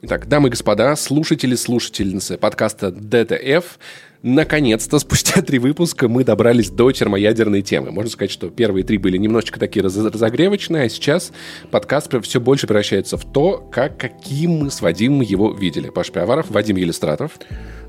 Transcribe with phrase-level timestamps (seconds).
[0.00, 3.80] Итак, дамы и господа, слушатели, слушательницы подкаста ДТФ,
[4.22, 7.90] наконец-то, спустя три выпуска, мы добрались до термоядерной темы.
[7.90, 11.32] Можно сказать, что первые три были немножечко такие раз разогревочные, а сейчас
[11.72, 15.90] подкаст все больше превращается в то, как, каким мы с Вадимом его видели.
[15.90, 17.32] Паш Пиаваров, Вадим Елистратов.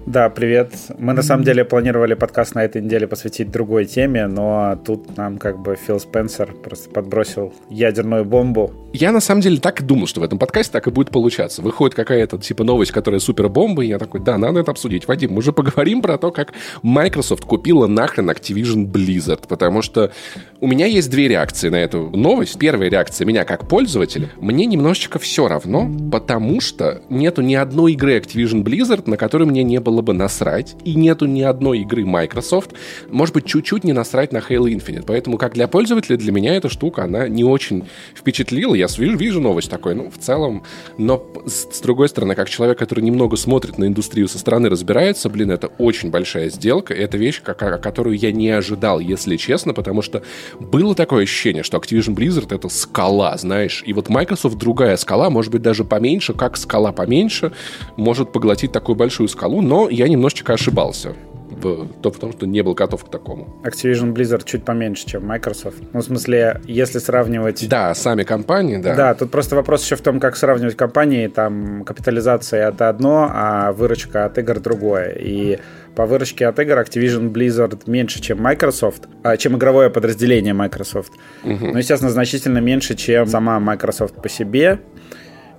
[0.09, 0.73] Да, привет.
[0.97, 5.37] Мы на самом деле планировали подкаст на этой неделе посвятить другой теме, но тут нам
[5.37, 8.73] как бы Фил Спенсер просто подбросил ядерную бомбу.
[8.91, 11.61] Я на самом деле так и думал, что в этом подкасте так и будет получаться.
[11.61, 15.07] Выходит какая-то типа новость, которая супер бомба, и я такой, да, надо это обсудить.
[15.07, 20.11] Вадим, мы же поговорим про то, как Microsoft купила нахрен Activision Blizzard, потому что
[20.59, 22.57] у меня есть две реакции на эту новость.
[22.57, 24.27] Первая реакция меня как пользователя.
[24.39, 29.61] Мне немножечко все равно, потому что нету ни одной игры Activision Blizzard, на которой мне
[29.61, 32.71] не было было бы насрать, и нету ни одной игры Microsoft,
[33.09, 35.03] может быть, чуть-чуть не насрать на Halo Infinite.
[35.05, 37.83] Поэтому, как для пользователя, для меня эта штука, она не очень
[38.15, 38.75] впечатлила.
[38.75, 40.63] Я вижу, вижу новость такой, ну, в целом,
[40.97, 45.29] но с, с другой стороны, как человек, который немного смотрит на индустрию со стороны, разбирается,
[45.29, 50.01] блин, это очень большая сделка, это вещь, как, которую я не ожидал, если честно, потому
[50.01, 50.23] что
[50.59, 55.51] было такое ощущение, что Activision Blizzard— это скала, знаешь, и вот Microsoft другая скала, может
[55.51, 57.51] быть, даже поменьше, как скала поменьше,
[57.97, 61.15] может поглотить такую большую скалу, но я немножечко ошибался
[61.61, 63.61] в, то, в том, что не был готов к такому.
[63.63, 65.77] Activision Blizzard чуть поменьше, чем Microsoft.
[65.93, 67.67] Ну, в смысле, если сравнивать...
[67.67, 68.95] Да, сами компании, да.
[68.95, 71.27] Да, тут просто вопрос еще в том, как сравнивать компании.
[71.27, 75.15] Там капитализация это одно, а выручка от игр другое.
[75.19, 75.59] И
[75.95, 81.13] по выручке от игр Activision Blizzard меньше, чем Microsoft, а, чем игровое подразделение Microsoft.
[81.43, 81.67] Угу.
[81.73, 84.79] Ну, естественно, значительно меньше, чем сама Microsoft по себе.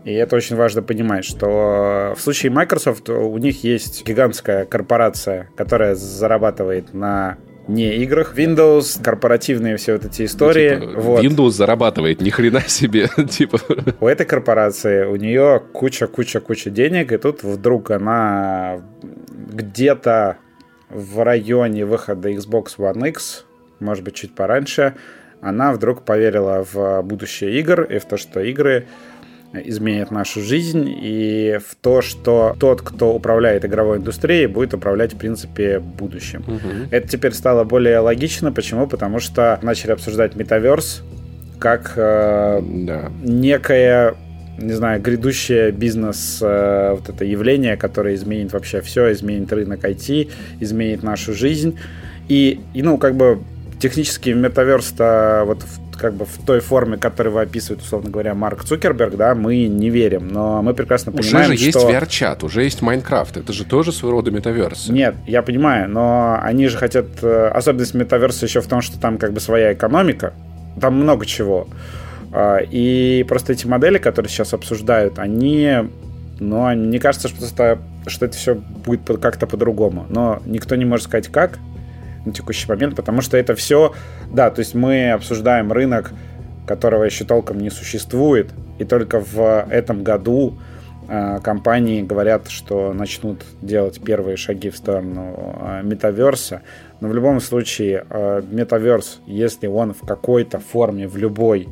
[0.05, 5.95] И это очень важно понимать, что в случае Microsoft у них есть гигантская корпорация, которая
[5.95, 7.37] зарабатывает на
[7.69, 8.37] не играх.
[8.37, 10.77] Windows, корпоративные все вот эти истории.
[10.77, 11.25] Ну, типа, вот.
[11.25, 13.09] Windows зарабатывает, ни хрена себе.
[13.31, 13.59] типа.
[14.01, 18.81] У этой корпорации, у нее куча-куча-куча денег, и тут вдруг она
[19.53, 20.39] где-то
[20.89, 23.45] в районе выхода Xbox One X,
[23.79, 24.95] может быть, чуть пораньше,
[25.41, 28.87] она вдруг поверила в будущее игр и в то, что игры
[29.53, 35.19] изменит нашу жизнь и в то, что тот, кто управляет игровой индустрией, будет управлять, в
[35.19, 36.45] принципе, будущим.
[36.47, 36.89] Угу.
[36.91, 38.53] Это теперь стало более логично.
[38.53, 38.87] Почему?
[38.87, 41.03] Потому что начали обсуждать метаверс
[41.59, 43.13] как э, да.
[43.23, 44.15] некое
[44.59, 50.31] не знаю, грядущее бизнес э, вот это явление, которое изменит вообще все, изменит рынок IT,
[50.61, 51.79] изменит нашу жизнь.
[52.29, 53.43] И, и ну, как бы
[53.81, 59.17] технически метаверс-то вот в как бы в той форме, которую описывает, условно говоря, Марк Цукерберг,
[59.17, 60.29] да, мы не верим.
[60.29, 61.81] Но мы прекрасно понимаем, уже же что...
[61.81, 63.37] есть VR-чат, уже есть Майнкрафт.
[63.37, 64.89] Это же тоже своего рода метаверс.
[64.89, 67.07] Нет, я понимаю, но они же хотят...
[67.23, 70.33] Э, особенность метаверса еще в том, что там как бы своя экономика.
[70.81, 71.69] Там много чего.
[72.33, 75.71] А, и просто эти модели, которые сейчас обсуждают, они...
[76.39, 80.07] Но ну, мне кажется, что что это все будет как-то по-другому.
[80.09, 81.59] Но никто не может сказать, как
[82.25, 83.95] на текущий момент, потому что это все,
[84.33, 86.13] да, то есть мы обсуждаем рынок,
[86.67, 90.59] которого еще толком не существует, и только в этом году
[91.09, 96.63] э, компании говорят, что начнут делать первые шаги в сторону метаверса,
[97.01, 98.05] но в любом случае
[98.51, 101.69] метаверс, если он в какой-то форме, в любой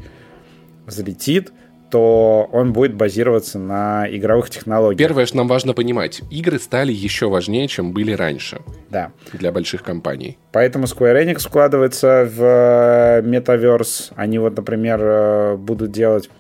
[0.87, 1.53] взлетит,
[1.91, 4.99] то он будет базироваться на игровых технологиях.
[4.99, 8.61] Первое, что нам важно понимать, игры стали еще важнее, чем были раньше.
[8.91, 9.13] Да.
[9.33, 10.39] Для больших компаний.
[10.53, 14.13] Поэтому Square Enix вкладывается в э, Metaverse.
[14.17, 16.31] Они вот, например, э, будут делать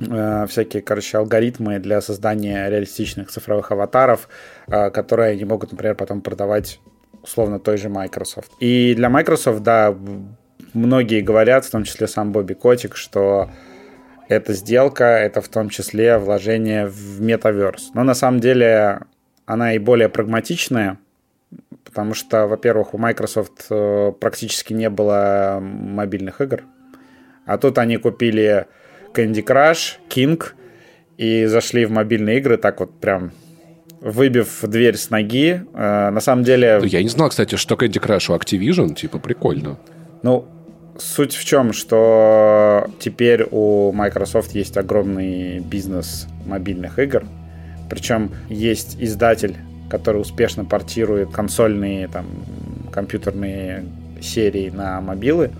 [0.00, 4.28] э, всякие, короче, алгоритмы для создания реалистичных цифровых аватаров,
[4.66, 6.80] которые они могут, например, потом продавать
[7.22, 8.52] условно той же Microsoft.
[8.60, 9.94] И для Microsoft, да,
[10.72, 13.50] многие говорят, в том числе сам Бобби Котик, что
[14.30, 17.90] эта сделка, это в том числе вложение в метаверс.
[17.94, 19.00] Но на самом деле
[19.44, 20.98] она и более прагматичная,
[21.84, 26.62] потому что, во-первых, у Microsoft э, практически не было мобильных игр,
[27.44, 28.66] а тут они купили
[29.12, 30.40] Candy Crush, King
[31.16, 33.32] и зашли в мобильные игры так вот прям
[34.00, 35.60] выбив дверь с ноги.
[35.74, 36.80] Э, на самом деле...
[36.84, 39.76] Я не знал, кстати, что Candy Crush у Activision, типа, прикольно.
[40.22, 40.46] Ну,
[41.00, 47.24] Суть в чем, что теперь у Microsoft есть огромный бизнес мобильных игр.
[47.88, 49.56] Причем есть издатель,
[49.88, 52.26] который успешно портирует консольные, там,
[52.92, 53.86] компьютерные
[54.20, 55.50] серии на мобилы.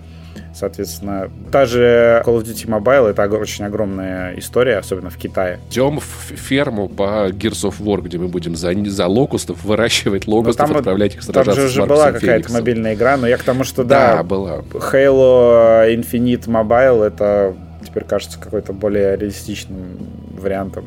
[0.53, 5.59] Соответственно, та же Call of Duty Mobile это очень огромная история, особенно в Китае.
[5.69, 10.67] Идем в ферму по Gears of War, где мы будем за, за локустов выращивать локустов,
[10.67, 13.63] там, отправлять их сражаться Там же уже была какая-то мобильная игра, но я к тому,
[13.63, 14.59] что да, да была.
[14.73, 17.55] Halo Infinite Mobile это
[17.85, 19.97] теперь кажется какой-то более реалистичным
[20.37, 20.85] вариантом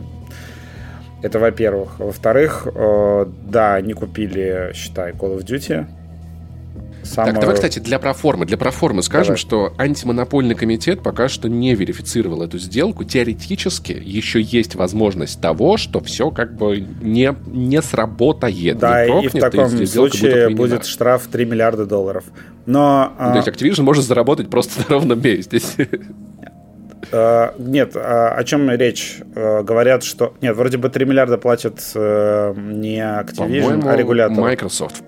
[1.23, 1.99] Это во-первых.
[1.99, 5.87] Во-вторых, э, да, они купили, считай, Call of Duty.
[7.05, 7.33] Самую...
[7.33, 9.39] Так, давай, кстати, для проформы, для проформы скажем, давай.
[9.39, 13.05] что антимонопольный комитет пока что не верифицировал эту сделку.
[13.05, 18.79] Теоретически еще есть возможность того, что все как бы не, не сработает.
[18.79, 22.25] Да, не прокнет, и в таком и случае будет штраф 3 миллиарда долларов.
[22.67, 25.61] Но, ну, то есть Activision может заработать просто на ровном месте.
[27.13, 29.19] Uh, нет, uh, о чем речь?
[29.35, 30.35] Говорят, что...
[30.41, 34.39] Нет, вроде бы 3 миллиарда платят не Activision, а регулятор.
[34.39, 35.03] Microsoft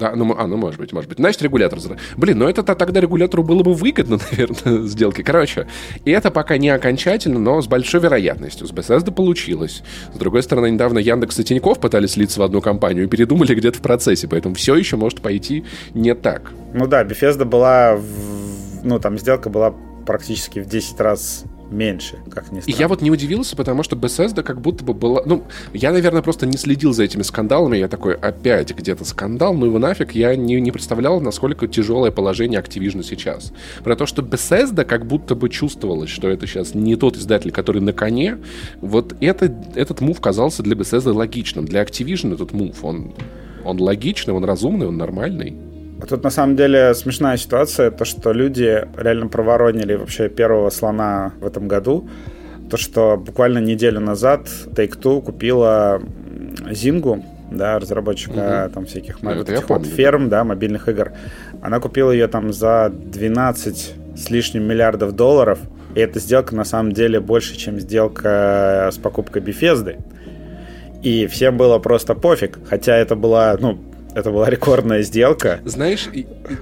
[0.00, 1.18] да, ну, а, ну, может быть, может быть.
[1.18, 1.78] Значит, регулятор...
[2.16, 5.22] Блин, ну это тогда регулятору было бы выгодно, наверное, сделки.
[5.22, 5.66] Короче,
[6.06, 8.66] и это пока не окончательно, но с большой вероятностью.
[8.66, 9.82] С Bethesda получилось.
[10.14, 13.78] С другой стороны, недавно Яндекс и Тинькофф пытались слиться в одну компанию и передумали где-то
[13.78, 16.52] в процессе, поэтому все еще может пойти не так.
[16.72, 17.96] Ну да, Bethesda была...
[17.96, 18.82] В...
[18.82, 19.74] Ну, там сделка была
[20.06, 22.76] практически в 10 раз меньше, как ни странно.
[22.76, 25.22] И я вот не удивился, потому что Bethesda как будто бы была...
[25.24, 27.76] Ну, я, наверное, просто не следил за этими скандалами.
[27.76, 30.12] Я такой, опять где-то скандал, ну его нафиг.
[30.12, 33.52] Я не, не представлял, насколько тяжелое положение Activision сейчас.
[33.84, 37.80] Про то, что Bethesda как будто бы чувствовалось, что это сейчас не тот издатель, который
[37.80, 38.38] на коне.
[38.80, 41.64] Вот это, этот мув казался для Bethesda логичным.
[41.64, 43.12] Для Activision этот мув, он,
[43.64, 45.69] он логичный, он разумный, он нормальный.
[46.08, 51.46] Тут на самом деле смешная ситуация, то что люди реально проворонили вообще первого слона в
[51.46, 52.08] этом году.
[52.70, 56.00] То, что буквально неделю назад Take-Two купила
[56.70, 58.74] Зингу, да, разработчика угу.
[58.74, 60.38] там всяких ну, вот этих помню, вот ферм, да.
[60.38, 61.12] да, мобильных игр.
[61.62, 65.58] Она купила ее там за 12 с лишним миллиардов долларов.
[65.94, 70.00] И эта сделка на самом деле больше, чем сделка с покупкой Bethesda.
[71.02, 72.58] И всем было просто пофиг.
[72.68, 73.80] Хотя это была, ну,
[74.14, 75.60] это была рекордная сделка.
[75.64, 76.08] Знаешь,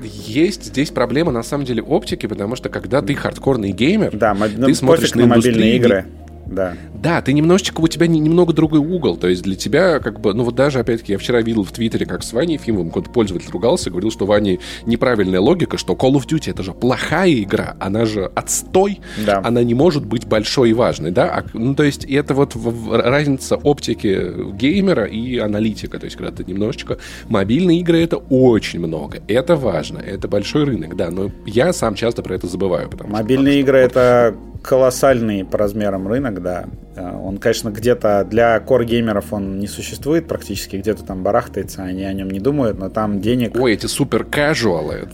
[0.02, 4.50] есть здесь проблема на самом деле оптики, потому что когда ты хардкорный геймер, да, ты
[4.56, 6.06] ну, смотришь на, на мобильные игры
[6.48, 6.76] да.
[6.94, 9.16] Да, ты немножечко, у тебя немного другой угол.
[9.16, 12.06] То есть для тебя, как бы, ну вот даже, опять-таки, я вчера видел в Твиттере,
[12.06, 16.26] как с Ваней Ефимовым, какой-то пользователь ругался, говорил, что Ване неправильная логика, что Call of
[16.26, 19.40] Duty это же плохая игра, она же отстой, да.
[19.44, 21.28] она не может быть большой и важной, да?
[21.28, 22.56] А, ну, то есть это вот
[22.90, 25.98] разница оптики геймера и аналитика.
[25.98, 26.98] То есть когда ты немножечко...
[27.28, 32.22] Мобильные игры это очень много, это важно, это большой рынок, да, но я сам часто
[32.22, 32.88] про это забываю.
[32.88, 36.66] Потому Мобильные что, игры это колоссальный по размерам рынок, да.
[36.96, 42.12] Э, он, конечно, где-то для кор-геймеров он не существует практически, где-то там барахтается, они о
[42.12, 43.56] нем не думают, но там денег...
[43.56, 45.08] Ой, эти супер casual.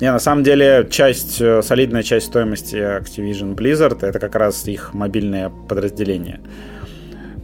[0.00, 4.94] Не, на самом деле, часть, э, солидная часть стоимости Activision Blizzard это как раз их
[4.94, 6.40] мобильное подразделение.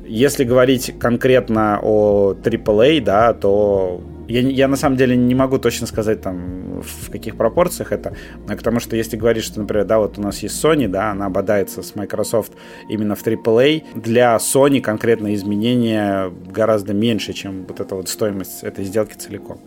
[0.07, 5.87] Если говорить конкретно о AAA, да, то я, я на самом деле не могу точно
[5.87, 8.15] сказать там в каких пропорциях это,
[8.47, 11.83] потому что если говорить, что, например, да, вот у нас есть Sony, да, она обладается
[11.83, 12.53] с Microsoft
[12.89, 18.85] именно в AAA, для Sony конкретно изменения гораздо меньше, чем вот эта вот стоимость этой
[18.85, 19.61] сделки целиком.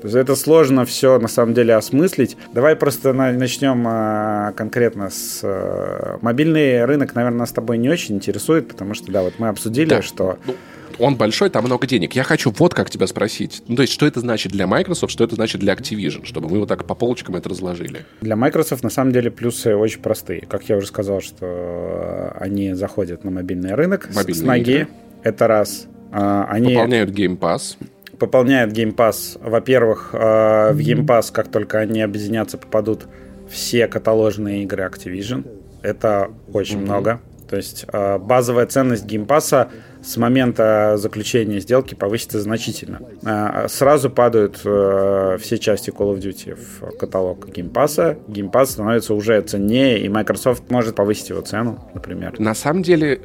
[0.00, 2.36] То есть это сложно все на самом деле осмыслить.
[2.52, 7.88] Давай просто на, начнем а, конкретно с а, мобильный рынок, наверное, нас с тобой не
[7.88, 10.02] очень интересует, потому что да, вот мы обсудили, да.
[10.02, 10.54] что ну,
[10.98, 12.14] он большой, там много денег.
[12.14, 13.62] Я хочу вот как тебя спросить.
[13.68, 16.58] Ну, то есть, что это значит для Microsoft, что это значит для Activision, чтобы мы
[16.58, 18.04] вот так по полочкам это разложили.
[18.20, 20.42] Для Microsoft, на самом деле, плюсы очень простые.
[20.42, 24.70] Как я уже сказал, что э, они заходят на мобильный рынок Мобильные с ноги.
[24.70, 24.88] Игры.
[25.22, 25.86] Это раз.
[26.12, 26.74] А, они...
[26.74, 27.76] Пополняют Game Pass
[28.18, 29.38] пополняют Game Pass.
[29.40, 33.06] Во-первых, э, в Game Pass, как только они объединятся, попадут
[33.48, 35.46] все каталожные игры Activision.
[35.82, 36.80] Это очень mm-hmm.
[36.80, 37.20] много.
[37.48, 39.68] То есть э, базовая ценность Game Pass
[40.06, 43.00] с момента заключения сделки повысится значительно.
[43.24, 48.66] А, сразу падают э, все части Call of Duty в каталог Game Pass.
[48.66, 52.38] Становится уже ценнее, и Microsoft может повысить его цену, например.
[52.38, 53.20] На самом деле,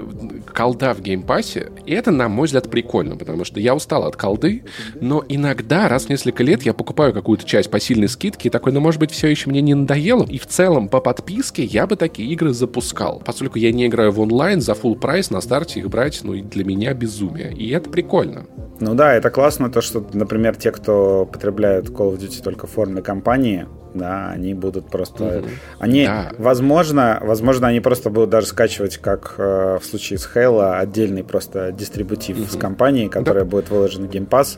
[0.54, 4.16] колда в Game Pass, и это, на мой взгляд, прикольно, потому что я устал от
[4.16, 4.64] колды,
[5.00, 8.72] но иногда, раз в несколько лет, я покупаю какую-то часть по сильной скидке, и такой,
[8.72, 11.96] ну, может быть, все еще мне не надоело, и в целом по подписке я бы
[11.96, 13.22] такие игры запускал.
[13.24, 16.64] Поскольку я не играю в онлайн, за full прайс на старте их брать, ну, для
[16.64, 17.54] меня меня безумие.
[17.54, 18.46] И это прикольно.
[18.80, 22.72] Ну да, это классно, то, что, например, те, кто потребляют Call of Duty только в
[22.72, 25.40] форме компании, да, они будут просто...
[25.40, 25.48] Угу.
[25.80, 26.32] Они, да.
[26.38, 31.72] возможно, возможно, они просто будут даже скачивать, как э, в случае с Halo, отдельный просто
[31.72, 32.48] дистрибутив угу.
[32.48, 33.50] с компанией, которая да.
[33.50, 34.58] будет выложена в Game Pass,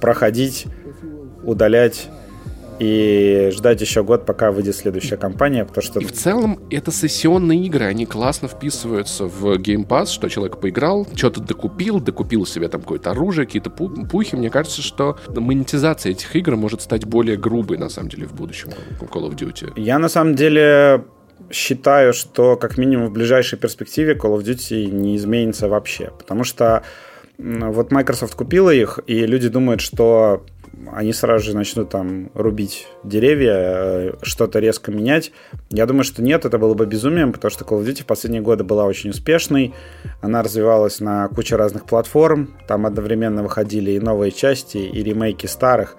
[0.00, 0.66] проходить,
[1.44, 2.08] удалять
[2.78, 6.00] и ждать еще год, пока выйдет следующая кампания, потому что...
[6.00, 11.06] И в целом это сессионные игры, они классно вписываются в Game Pass, что человек поиграл,
[11.14, 14.36] что-то докупил, докупил себе там какое-то оружие, какие-то пухи.
[14.36, 18.70] Мне кажется, что монетизация этих игр может стать более грубой, на самом деле, в будущем
[19.00, 19.72] в Call of Duty.
[19.76, 21.04] Я, на самом деле,
[21.50, 26.10] считаю, что как минимум в ближайшей перспективе Call of Duty не изменится вообще.
[26.18, 26.82] Потому что
[27.36, 30.44] вот Microsoft купила их, и люди думают, что
[30.92, 35.32] они сразу же начнут там рубить деревья, э, что-то резко менять.
[35.70, 38.42] Я думаю, что нет, это было бы безумием, потому что Call of Duty в последние
[38.42, 39.74] годы была очень успешной.
[40.20, 42.56] Она развивалась на куче разных платформ.
[42.66, 45.96] Там одновременно выходили и новые части, и ремейки старых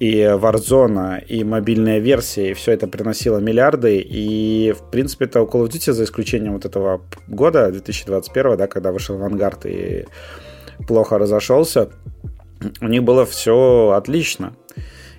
[0.00, 5.64] и Warzone, и мобильная версия, и все это приносило миллиарды, и, в принципе, это Call
[5.64, 10.06] of Duty, за исключением вот этого года, 2021, да, когда вышел Vanguard и
[10.86, 11.90] плохо разошелся,
[12.80, 14.54] у них было все отлично.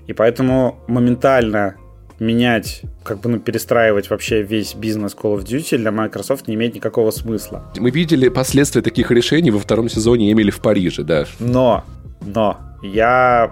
[0.07, 1.75] И поэтому моментально
[2.19, 6.75] менять, как бы ну, перестраивать вообще весь бизнес Call of Duty для Microsoft не имеет
[6.75, 7.71] никакого смысла.
[7.77, 11.25] Мы видели последствия таких решений во втором сезоне Эмили в Париже, да.
[11.39, 11.83] Но,
[12.21, 13.51] но, я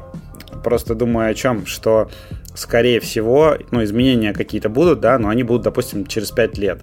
[0.64, 2.10] просто думаю о чем, что
[2.54, 6.82] скорее всего, ну, изменения какие-то будут, да, но они будут, допустим, через 5 лет.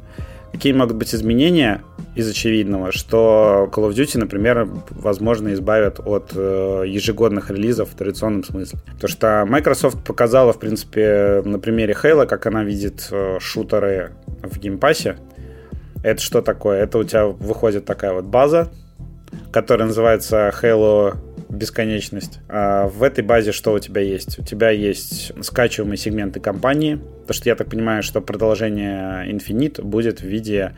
[0.52, 1.82] Какие могут быть изменения
[2.14, 8.42] из очевидного, что Call of Duty, например, возможно, избавят от э, ежегодных релизов в традиционном
[8.42, 8.80] смысле.
[8.86, 14.58] Потому что Microsoft показала, в принципе, на примере Halo, как она видит э, шутеры в
[14.58, 15.16] Game Pass е.
[16.02, 16.82] Это что такое?
[16.82, 18.70] Это у тебя выходит такая вот база,
[19.52, 21.16] которая называется Halo
[21.50, 22.40] бесконечность.
[22.48, 24.38] А в этой базе что у тебя есть?
[24.38, 30.20] У тебя есть скачиваемые сегменты компании, потому что я так понимаю, что продолжение Infinite будет
[30.20, 30.74] в виде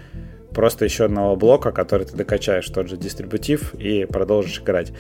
[0.55, 4.93] просто еще одного блока, который ты докачаешь тот же дистрибутив и продолжишь играть.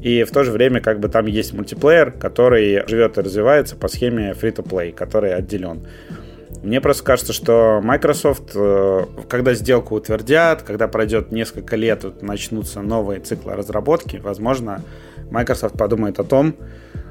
[0.00, 3.88] И в то же время как бы там есть мультиплеер, который живет и развивается по
[3.88, 5.86] схеме free-to-play, который отделен.
[6.64, 13.20] Мне просто кажется, что Microsoft, э, когда сделку утвердят, когда пройдет несколько лет, начнутся новые
[13.20, 14.80] циклы разработки, возможно,
[15.30, 16.54] Microsoft подумает о том,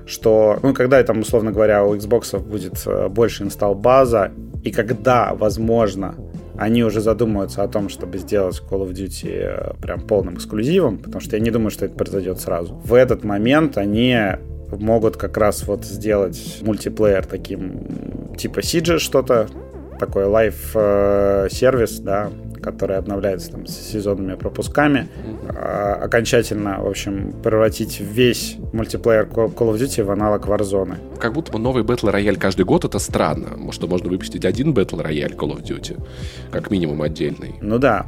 [0.08, 4.32] что, ну, когда там, условно говоря, у Xbox будет э, больше install база,
[4.64, 6.16] и когда, возможно,
[6.58, 11.22] они уже задумаются о том, чтобы сделать Call of Duty э, прям полным эксклюзивом, потому
[11.22, 12.74] что я не думаю, что это произойдет сразу.
[12.84, 14.18] В этот момент они
[14.80, 19.48] могут как раз вот сделать мультиплеер таким типа Сиджа что-то,
[20.00, 22.30] такой live-сервис, э, да,
[22.64, 25.08] который обновляется там с сезонными пропусками,
[25.50, 30.98] а, окончательно, в общем, превратить весь мультиплеер Call of Duty в аналог Warzone.
[31.20, 33.58] Как будто бы новый Battle Royale каждый год, это странно.
[33.58, 36.02] Может, можно выпустить один Battle Royale Call of Duty,
[36.52, 37.56] как минимум отдельный.
[37.62, 38.08] Ну да,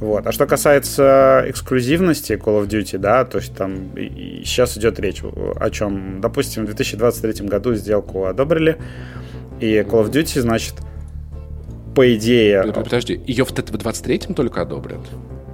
[0.00, 0.26] вот.
[0.26, 5.70] А что касается эксклюзивности Call of Duty, да, то есть там сейчас идет речь о
[5.70, 8.78] чем, допустим, в 2023 году сделку одобрили,
[9.60, 10.74] и Call of Duty, значит,
[11.94, 12.62] по идее...
[12.74, 15.00] Подожди, ее в 23-м только одобрят?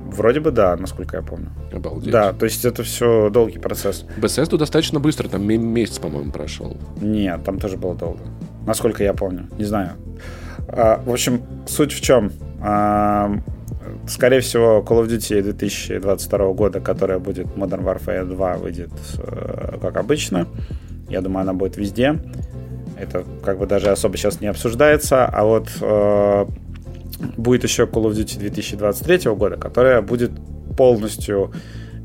[0.06, 1.50] Вроде бы да, насколько я помню.
[1.72, 2.10] Обалдеть.
[2.10, 4.04] Да, то есть это все долгий процесс.
[4.18, 6.76] Bethesda достаточно быстро, там месяц, по-моему, прошел.
[7.00, 8.20] Нет, там тоже было долго.
[8.66, 9.92] Насколько я помню, не знаю.
[10.68, 12.32] А, в общем, суть в чем?
[12.60, 13.32] А,
[14.06, 19.96] скорее всего, Call of Duty 2022 года, которая будет Modern Warfare 2, выйдет э, как
[19.96, 20.46] обычно.
[21.08, 22.18] Я думаю, она будет везде.
[22.98, 25.26] Это как бы даже особо сейчас не обсуждается.
[25.26, 26.46] А вот э,
[27.36, 30.32] будет еще Call of Duty 2023 года, которая будет
[30.76, 31.52] полностью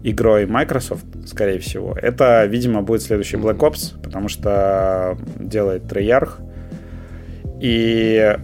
[0.04, 1.94] игрой Microsoft, скорее всего.
[1.94, 6.30] Это, видимо, будет следующий Black Ops, потому что делает Treyarch.
[7.62, 8.38] И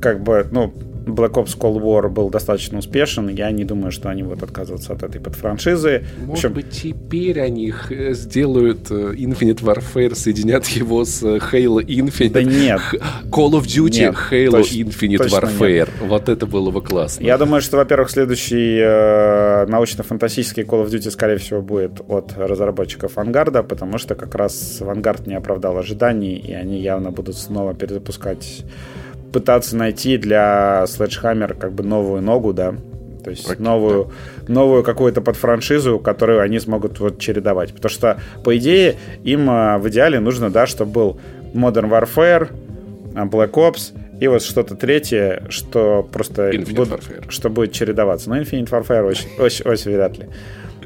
[0.00, 0.72] как бы, ну,
[1.08, 3.28] Black Ops Cold War был достаточно успешен.
[3.28, 6.04] Я не думаю, что они будут отказываться от этой подфраншизы.
[6.18, 6.52] Может общем...
[6.54, 12.30] быть, теперь они э, сделают э, Infinite Warfare, соединят его с э, Halo Infinite.
[12.30, 12.80] Да нет.
[13.30, 15.68] Call of Duty, нет, Halo точ, Infinite Warfare.
[15.68, 15.90] Нет.
[16.00, 17.24] Вот это было бы классно.
[17.24, 23.16] Я думаю, что, во-первых, следующий э, научно-фантастический Call of Duty, скорее всего, будет от разработчиков
[23.16, 28.64] Vanguard, потому что как раз Vanguard не оправдал ожиданий, и они явно будут снова перезапускать
[29.32, 32.74] пытаться найти для Sledgehammer как бы новую ногу, да,
[33.22, 34.10] то есть okay, новую,
[34.46, 34.54] да.
[34.54, 37.74] новую какую-то подфраншизу, которую они смогут вот чередовать.
[37.74, 41.20] Потому что, по идее, им а, в идеале нужно, да, чтобы был
[41.52, 42.48] Modern Warfare,
[43.14, 46.88] а, Black Ops и вот что-то третье, что просто буд,
[47.28, 48.30] что будет чередоваться.
[48.30, 50.26] Но Infinite Warfare очень, очень, очень вряд ли.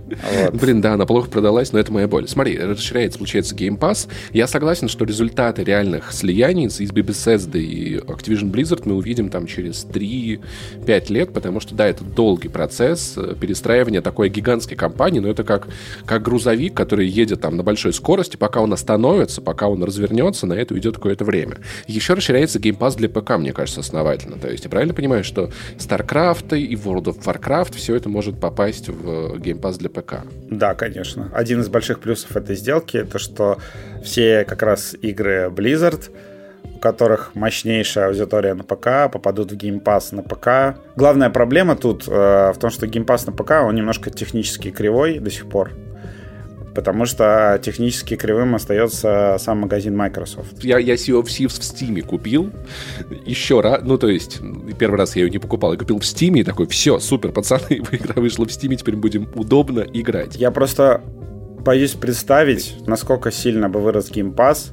[0.06, 0.54] Вот.
[0.60, 2.28] Блин, да, она плохо продалась, но это моя боль.
[2.28, 4.08] Смотри, расширяется, получается, Game Pass.
[4.32, 9.86] Я согласен, что результаты реальных слияний с Bethesda и Activision Blizzard мы увидим там через
[9.86, 15.44] 3-5 лет, потому что, да, это долгий процесс э, перестраивания такой гигантской компании, но это
[15.44, 15.68] как,
[16.04, 20.54] как грузовик, который едет там на большой скорости, пока он остановится, пока он развернется, на
[20.54, 21.58] это уйдет какое-то время.
[21.86, 24.38] Еще расширяется Game Pass для ПК, мне кажется, основательно.
[24.38, 28.88] То есть я правильно понимаю, что StarCraft и World of Warcraft все это может попасть
[28.88, 30.01] в Game Pass для ПК?
[30.02, 30.14] ПК.
[30.50, 31.30] Да, конечно.
[31.34, 33.58] Один из больших плюсов этой сделки это что
[34.04, 36.10] все как раз игры Blizzard,
[36.80, 40.78] которых мощнейшая аудитория на ПК, попадут в Pass на ПК.
[40.96, 45.30] Главная проблема тут э, в том, что Pass на ПК, он немножко технически кривой до
[45.30, 45.70] сих пор
[46.74, 50.62] потому что технически кривым остается сам магазин Microsoft.
[50.62, 52.50] Я, я Sea of Thieves в Steam купил
[53.26, 54.40] еще раз, ну то есть
[54.78, 57.62] первый раз я ее не покупал, я купил в Steam и такой, все, супер, пацаны,
[57.92, 60.36] игра вышла в Steam, теперь будем удобно играть.
[60.36, 61.02] Я просто
[61.60, 64.72] боюсь представить, насколько сильно бы вырос Game Pass,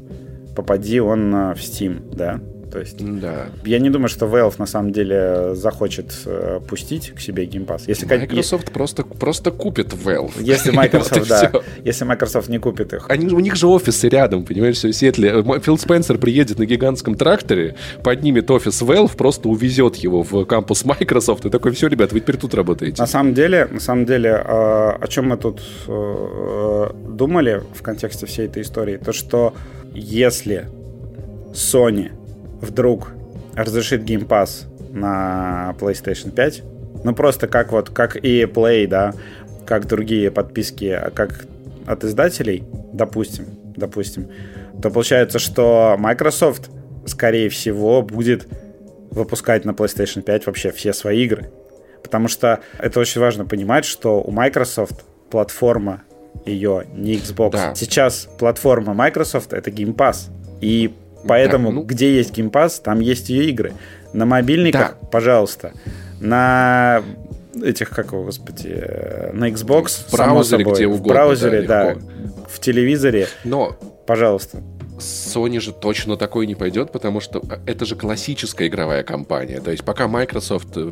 [0.55, 2.39] попади он в Steam, да?
[2.71, 3.47] То есть да.
[3.65, 7.83] я не думаю, что Valve на самом деле захочет э, пустить к себе Game Pass.
[7.87, 8.73] Если Microsoft как...
[8.73, 10.33] просто, просто купит Valve.
[10.39, 11.51] Если Microsoft, да.
[11.83, 13.09] Если Microsoft не купит их.
[13.09, 15.43] Они, у них же офисы рядом, понимаешь, в Сиэтле.
[15.61, 21.45] Фил Спенсер приедет на гигантском тракторе, поднимет офис Valve, просто увезет его в кампус Microsoft
[21.45, 23.01] и такой, все, ребят, вы теперь тут работаете.
[23.01, 28.25] На самом деле, на самом деле, э, о чем мы тут э, думали в контексте
[28.25, 29.53] всей этой истории, то что
[29.93, 30.67] если
[31.53, 32.18] Sony
[32.61, 33.11] вдруг
[33.55, 36.63] разрешит Game Pass на PlayStation 5,
[37.03, 39.13] ну просто как вот, как и Play, да,
[39.65, 41.45] как другие подписки, как
[41.85, 42.63] от издателей,
[42.93, 44.27] допустим, допустим,
[44.81, 46.69] то получается, что Microsoft,
[47.05, 48.47] скорее всего, будет
[49.11, 51.51] выпускать на PlayStation 5 вообще все свои игры.
[52.03, 56.03] Потому что это очень важно понимать, что у Microsoft платформа
[56.45, 57.51] ее не Xbox.
[57.51, 57.75] Да.
[57.75, 60.29] Сейчас платформа Microsoft это Game Pass.
[60.61, 60.93] И
[61.27, 61.83] Поэтому, да, ну...
[61.83, 63.73] где есть Game Pass, там есть ее игры.
[64.13, 65.07] На мобильниках, да.
[65.07, 65.73] пожалуйста.
[66.19, 67.03] На
[67.61, 68.83] этих, как его, господи,
[69.33, 72.01] на Xbox, в браузере, собой, где угодно, в браузере, да, да
[72.49, 74.61] в телевизоре, Но пожалуйста.
[74.99, 79.59] Sony же точно такой не пойдет, потому что это же классическая игровая компания.
[79.59, 80.91] То есть пока Microsoft э,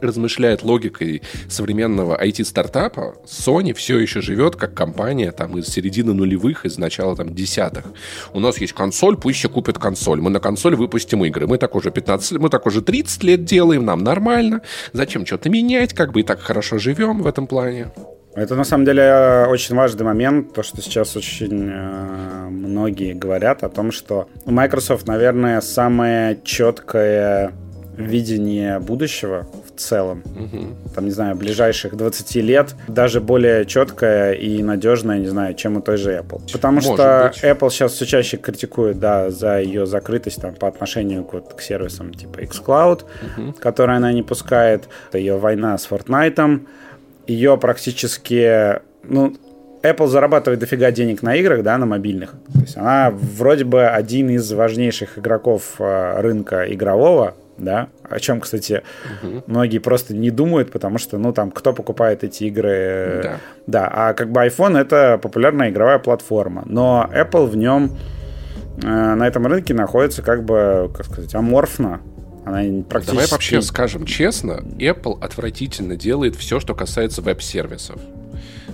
[0.00, 6.78] размышляет логикой современного IT-стартапа, Sony все еще живет как компания там из середины нулевых, из
[6.78, 7.84] начала там десятых.
[8.32, 10.20] У нас есть консоль, пусть все купят консоль.
[10.20, 11.46] Мы на консоль выпустим игры.
[11.46, 14.62] Мы так уже 15, мы так уже 30 лет делаем, нам нормально.
[14.92, 15.94] Зачем что-то менять?
[15.94, 17.90] Как бы и так хорошо живем в этом плане.
[18.34, 23.68] Это на самом деле очень важный момент, то, что сейчас очень э, многие говорят о
[23.68, 27.52] том, что у Microsoft, наверное, самое четкое
[27.96, 30.68] видение будущего в целом, угу.
[30.94, 35.82] там, не знаю, ближайших 20 лет, даже более четкое и надежное, не знаю, чем у
[35.82, 36.40] той же Apple.
[36.52, 37.44] Потому Может что быть.
[37.44, 41.60] Apple сейчас все чаще критикует, да, за ее закрытость там, по отношению к, вот, к
[41.60, 43.52] сервисам типа xCloud, угу.
[43.58, 46.66] которые она не пускает, ее война с Fortnite,
[47.26, 49.34] ее практически, ну,
[49.82, 52.34] Apple зарабатывает дофига денег на играх, да, на мобильных.
[52.52, 58.40] То есть она вроде бы один из важнейших игроков э, рынка игрового, да, о чем,
[58.40, 58.82] кстати,
[59.22, 59.44] угу.
[59.46, 63.20] многие просто не думают, потому что, ну, там, кто покупает эти игры?
[63.22, 63.36] Да.
[63.66, 67.96] Да, а как бы iPhone это популярная игровая платформа, но Apple в нем
[68.82, 72.00] э, на этом рынке находится как бы, как сказать, аморфно,
[72.44, 73.14] она практически...
[73.14, 78.00] Давай вообще скажем честно, Apple отвратительно делает все, что касается веб-сервисов.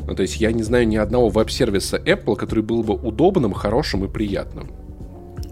[0.06, 4.04] Ну, то есть я не знаю ни одного веб-сервиса Apple, который был бы удобным, хорошим
[4.04, 4.70] и приятным.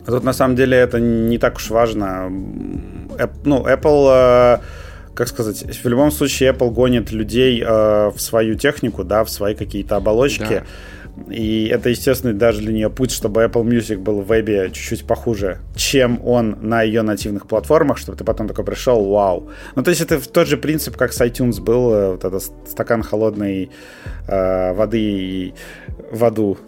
[0.07, 2.31] А тут на самом деле это не так уж важно.
[2.31, 4.59] Ну, Apple, э,
[5.15, 9.55] как сказать, в любом случае Apple гонит людей э, в свою технику, да, в свои
[9.55, 10.63] какие-то оболочки.
[10.63, 10.65] Да
[11.29, 15.59] и это, естественно, даже для нее путь, чтобы Apple Music был в вебе чуть-чуть похуже,
[15.75, 19.49] чем он на ее нативных платформах, чтобы ты потом такой пришел, вау.
[19.75, 23.03] Ну, то есть это тот же принцип, как с iTunes был, э, вот этот стакан
[23.03, 23.71] холодной
[24.29, 25.55] э, воды и
[26.13, 26.59] в аду.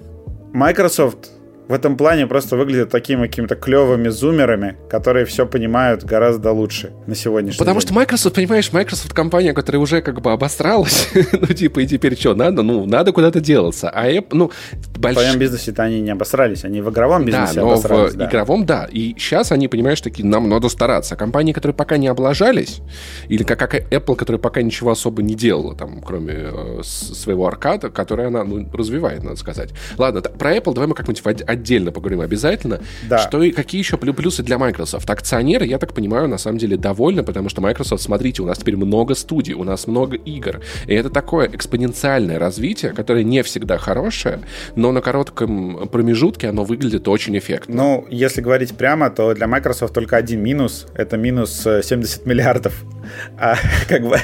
[0.53, 1.31] Microsoft
[1.69, 7.15] в этом плане просто выглядят такими какими-то клевыми зумерами, которые все понимают гораздо лучше на
[7.15, 7.89] сегодняшний Потому день.
[7.89, 12.35] что Microsoft, понимаешь, Microsoft компания, которая уже как бы обосралась, ну типа и теперь что,
[12.35, 12.63] надо?
[12.63, 13.91] Ну, надо куда-то делаться.
[13.91, 14.51] А Apple, ну,
[14.97, 15.17] больш...
[15.17, 18.15] В своем бизнесе-то они не обосрались, они в игровом бизнесе да, но обосрались.
[18.15, 18.29] в да.
[18.29, 18.89] игровом, да.
[18.91, 21.17] И сейчас они, понимаешь, такие, нам надо стараться.
[21.17, 22.81] Компании, которые пока не облажались,
[23.29, 27.91] или как, как Apple, которая пока ничего особо не делала, там, кроме э, своего аркада,
[27.91, 29.71] который она ну, развивает, надо сказать.
[29.99, 32.81] Ладно, про Apple давай мы как-нибудь отдельно поговорим обязательно.
[33.09, 33.19] Да.
[33.19, 35.09] Что и какие еще плюсы для Microsoft?
[35.11, 38.77] Акционеры, я так понимаю, на самом деле довольны, потому что Microsoft, смотрите, у нас теперь
[38.77, 40.61] много студий, у нас много игр.
[40.87, 44.41] И это такое экспоненциальное развитие, которое не всегда хорошее,
[44.77, 47.75] но на коротком промежутке оно выглядит очень эффектно.
[47.75, 50.87] Ну, если говорить прямо, то для Microsoft только один минус.
[50.95, 52.85] Это минус 70 э, миллиардов.
[53.39, 53.57] А
[53.89, 54.19] как бы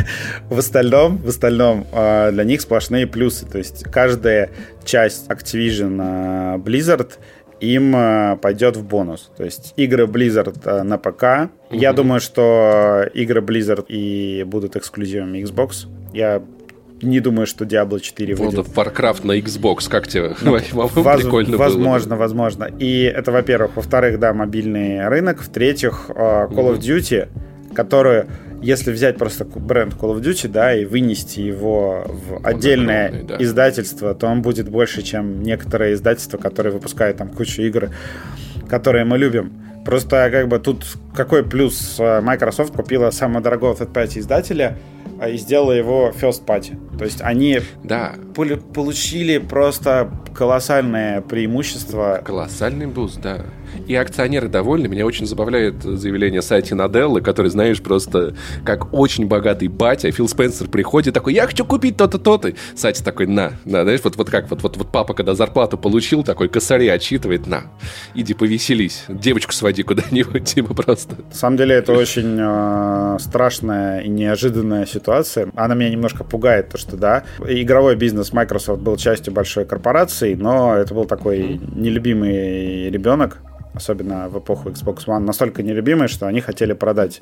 [0.50, 3.46] в остальном, в остальном э, для них сплошные плюсы.
[3.46, 4.50] То есть каждая
[4.84, 7.12] часть Activision э, Blizzard
[7.60, 9.30] им э, пойдет в бонус.
[9.36, 11.22] То есть игры Blizzard э, на ПК.
[11.22, 11.48] Mm-hmm.
[11.70, 15.86] Я думаю, что игры Blizzard и будут эксклюзивами Xbox.
[16.12, 16.42] Я
[17.02, 18.54] не думаю, что Diablo 4 выйдет.
[18.54, 20.34] Вот Warcraft на Xbox, как тебе?
[20.42, 22.20] Ну, воз, прикольно Возможно, было.
[22.20, 22.64] возможно.
[22.78, 23.76] И это, во-первых.
[23.76, 25.42] Во-вторых, да, мобильный рынок.
[25.42, 27.28] В-третьих, Call of Duty,
[27.74, 28.24] который
[28.64, 33.36] если взять просто бренд Call of Duty, да, и вынести его в отдельное огромный, да.
[33.38, 37.90] издательство, то он будет больше, чем некоторые издательства, которые выпускают там кучу игр,
[38.68, 39.52] которые мы любим.
[39.84, 44.78] Просто как бы тут какой плюс э, Microsoft купила самого дорогого third издателя
[45.20, 46.96] а, и сделала его first party.
[46.96, 48.14] То есть они да.
[48.34, 52.22] получили просто колоссальное преимущество.
[52.24, 53.44] Колоссальный буст, да.
[53.86, 54.88] И акционеры довольны.
[54.88, 60.10] Меня очень забавляет заявление Сатьи Наделлы, который, знаешь, просто как очень богатый батя.
[60.10, 62.52] Фил Спенсер приходит такой, я хочу купить то-то, то-то.
[62.74, 66.22] Сати такой, на, на, знаешь, вот, вот как вот, вот, вот папа, когда зарплату получил,
[66.22, 67.64] такой косари отсчитывает, на,
[68.14, 71.16] иди повеселись, девочку своди куда-нибудь, типа просто.
[71.16, 75.50] На самом деле это очень э, страшная и неожиданная ситуация.
[75.54, 80.74] Она меня немножко пугает, то что, да, игровой бизнес Microsoft был частью большой корпорации, но
[80.76, 83.38] это был такой нелюбимый ребенок,
[83.74, 87.20] особенно в эпоху Xbox One, настолько нелюбимые, что они хотели продать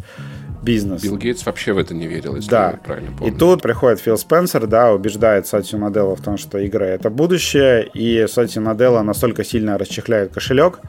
[0.63, 1.03] бизнес.
[1.03, 2.71] Билл Гейтс вообще в это не верил, если да.
[2.73, 3.35] я правильно помню.
[3.35, 7.89] И тут приходит Фил Спенсер, да, убеждает Сатью Наделла в том, что игры— это будущее,
[7.93, 10.81] и Сатью Наделла настолько сильно расчехляет кошелек,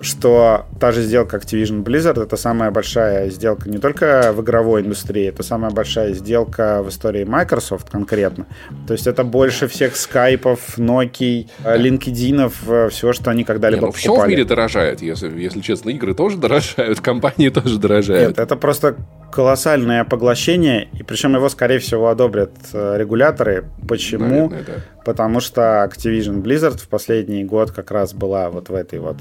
[0.00, 5.28] что та же сделка Activision Blizzard это самая большая сделка не только в игровой индустрии,
[5.28, 8.46] это самая большая сделка в истории Microsoft конкретно.
[8.86, 13.92] То есть это больше всех скайпов, Nokia, LinkedIn, э, всего, что они когда-либо не, ну,
[13.92, 14.18] покупали.
[14.18, 15.90] Все в мире дорожает, если, если честно.
[15.90, 18.28] Игры тоже дорожают, компании тоже дорожают.
[18.28, 18.96] Нет, это просто
[19.30, 23.64] колоссальное поглощение, и причем его, скорее всего, одобрят э, регуляторы.
[23.86, 24.48] Почему?
[24.48, 24.72] Наверное, да.
[25.04, 29.16] Потому что Activision Blizzard в последний год как раз была вот в этой вот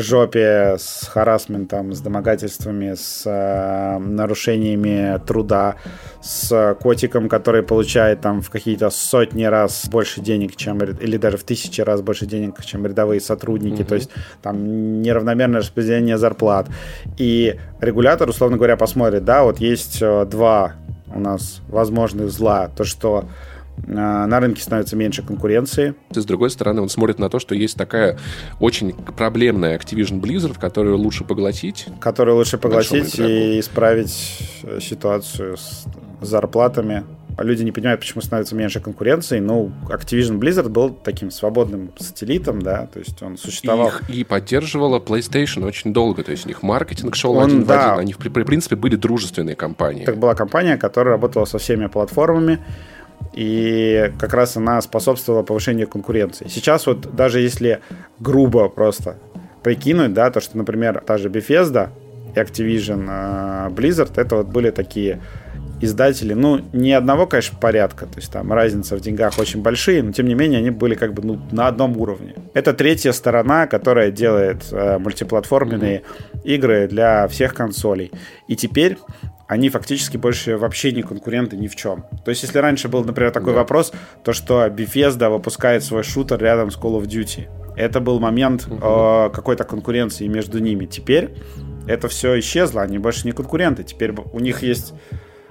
[0.00, 5.76] жопе с харасментом, с домогательствами, с э, нарушениями труда,
[6.22, 11.44] с котиком, который получает там в какие-то сотни раз больше денег, чем или даже в
[11.44, 13.82] тысячи раз больше денег, чем рядовые сотрудники.
[13.82, 13.88] Угу.
[13.88, 14.10] То есть
[14.42, 16.68] там неравномерное распределение зарплат.
[17.16, 20.74] И регулятор, условно говоря, посмотрит, да, вот есть э, два
[21.14, 22.68] у нас возможных зла.
[22.68, 23.24] То, что
[23.86, 25.94] на рынке становится меньше конкуренции.
[26.10, 28.18] С другой стороны, он смотрит на то, что есть такая
[28.58, 31.86] очень проблемная Activision Blizzard, которую лучше поглотить.
[32.00, 35.86] Которую лучше поглотить и исправить э, ситуацию с
[36.20, 37.04] зарплатами.
[37.38, 39.38] Люди не понимают, почему становится меньше конкуренции.
[39.38, 43.88] Ну, Activision Blizzard был таким свободным сателлитом, да, то есть он существовал.
[43.88, 47.94] Их и поддерживала PlayStation очень долго, то есть у них маркетинг шел он, один да.
[47.96, 48.00] в один.
[48.00, 50.04] Они, в принципе, были дружественные компании.
[50.04, 52.58] Так была компания, которая работала со всеми платформами,
[53.32, 56.48] и как раз она способствовала повышению конкуренции.
[56.48, 57.80] Сейчас вот даже если
[58.18, 59.16] грубо просто
[59.62, 61.90] прикинуть, да, то, что, например, та же Bethesda
[62.34, 65.20] Activision э, Blizzard, это вот были такие
[65.80, 70.12] издатели, ну, не одного, конечно, порядка, то есть там разница в деньгах очень большие, но
[70.12, 72.34] тем не менее они были как бы ну, на одном уровне.
[72.54, 76.42] Это третья сторона, которая делает э, мультиплатформенные mm-hmm.
[76.44, 78.12] игры для всех консолей.
[78.46, 78.98] И теперь
[79.50, 82.04] они фактически больше вообще не конкуренты ни в чем.
[82.24, 83.58] То есть, если раньше был, например, такой да.
[83.58, 87.48] вопрос, то что Bethesda выпускает свой шутер рядом с Call of Duty.
[87.74, 88.76] Это был момент угу.
[88.80, 90.86] э, какой-то конкуренции между ними.
[90.86, 91.30] Теперь
[91.88, 93.82] это все исчезло, они больше не конкуренты.
[93.82, 94.94] Теперь у них есть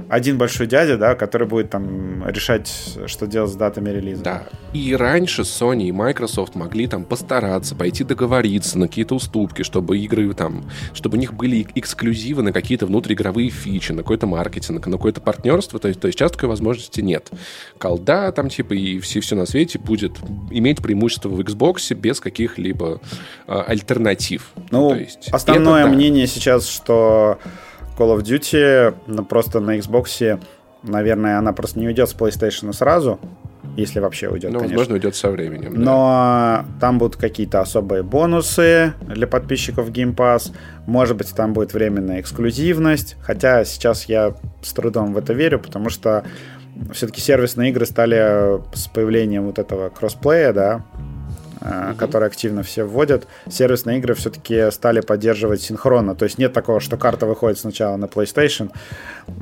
[0.07, 4.23] один большой дядя, да, который будет там решать, что делать с датами релиза.
[4.23, 4.43] Да.
[4.73, 10.33] И раньше Sony и Microsoft могли там постараться, пойти договориться на какие-то уступки, чтобы игры
[10.33, 15.21] там, чтобы у них были эксклюзивы на какие-то внутриигровые фичи, на какой-то маркетинг, на какое-то
[15.21, 15.79] партнерство.
[15.79, 17.29] То есть, то есть сейчас такой возможности нет.
[17.77, 20.17] Колда там типа и все, все на свете будет
[20.51, 23.01] иметь преимущество в Xbox без каких-либо
[23.47, 24.51] э, альтернатив.
[24.71, 26.31] Ну, то есть, основное это, мнение да.
[26.31, 27.39] сейчас, что
[27.99, 30.39] Call of Duty ну, просто на Xbox,
[30.83, 33.19] наверное, она просто не уйдет с PlayStation сразу,
[33.75, 34.77] если вообще уйдет, Ну, конечно.
[34.77, 35.73] возможно, уйдет со временем.
[35.75, 36.65] Но да.
[36.79, 40.53] там будут какие-то особые бонусы для подписчиков Game Pass.
[40.85, 43.17] Может быть, там будет временная эксклюзивность.
[43.21, 46.23] Хотя сейчас я с трудом в это верю, потому что
[46.93, 50.85] все-таки сервисные игры стали с появлением вот этого кроссплея, да,
[51.61, 51.95] угу.
[51.97, 56.15] которые активно все вводят, сервисные игры все-таки стали поддерживать синхронно.
[56.15, 58.71] То есть нет такого, что карта выходит сначала на PlayStation,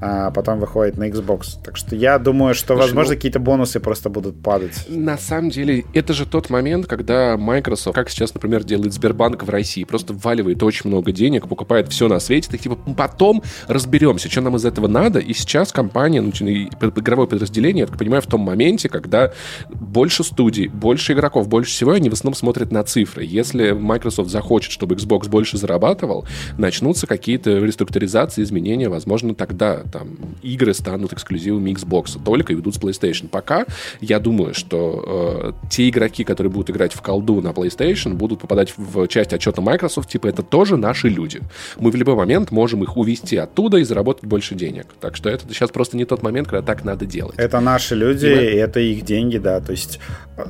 [0.01, 1.57] а потом выходит на Xbox.
[1.63, 4.85] Так что я думаю, что, Слушай, возможно, ну, какие-то бонусы просто будут падать.
[4.87, 9.49] На самом деле, это же тот момент, когда Microsoft, как сейчас, например, делает Сбербанк в
[9.49, 14.41] России, просто вваливает очень много денег, покупает все на свете, так типа потом разберемся, что
[14.41, 15.19] нам из этого надо.
[15.19, 19.31] И сейчас компания, ну, игровое подразделение, я так понимаю, в том моменте, когда
[19.69, 23.25] больше студий, больше игроков, больше всего, они они в основном смотрят на цифры.
[23.25, 26.25] Если Microsoft захочет, чтобы Xbox больше зарабатывал,
[26.57, 33.27] начнутся какие-то реструктуризации, изменения, возможно, тогда там игры станут эксклюзивами Xbox, только ведут с PlayStation.
[33.27, 33.65] Пока
[33.99, 38.73] я думаю, что э, те игроки, которые будут играть в колду на PlayStation, будут попадать
[38.77, 41.41] в часть отчета Microsoft, типа, это тоже наши люди.
[41.77, 44.87] Мы в любой момент можем их увести оттуда и заработать больше денег.
[45.01, 47.35] Так что это сейчас просто не тот момент, когда так надо делать.
[47.37, 49.59] Это наши люди, и, и это их деньги, да.
[49.59, 49.99] То есть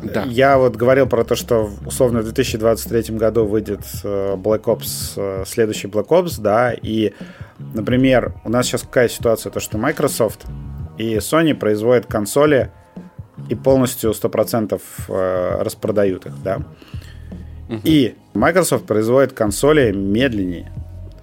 [0.03, 0.25] да.
[0.27, 5.43] я вот говорил про то, что условно в 2023 году выйдет э, Black Ops, э,
[5.45, 7.13] следующий Black Ops, да, и,
[7.73, 10.45] например, у нас сейчас какая ситуация, то что Microsoft
[10.97, 12.71] и Sony производят консоли
[13.49, 16.57] и полностью 100% э, распродают их, да.
[17.69, 17.81] Угу.
[17.83, 20.71] И Microsoft производит консоли медленнее.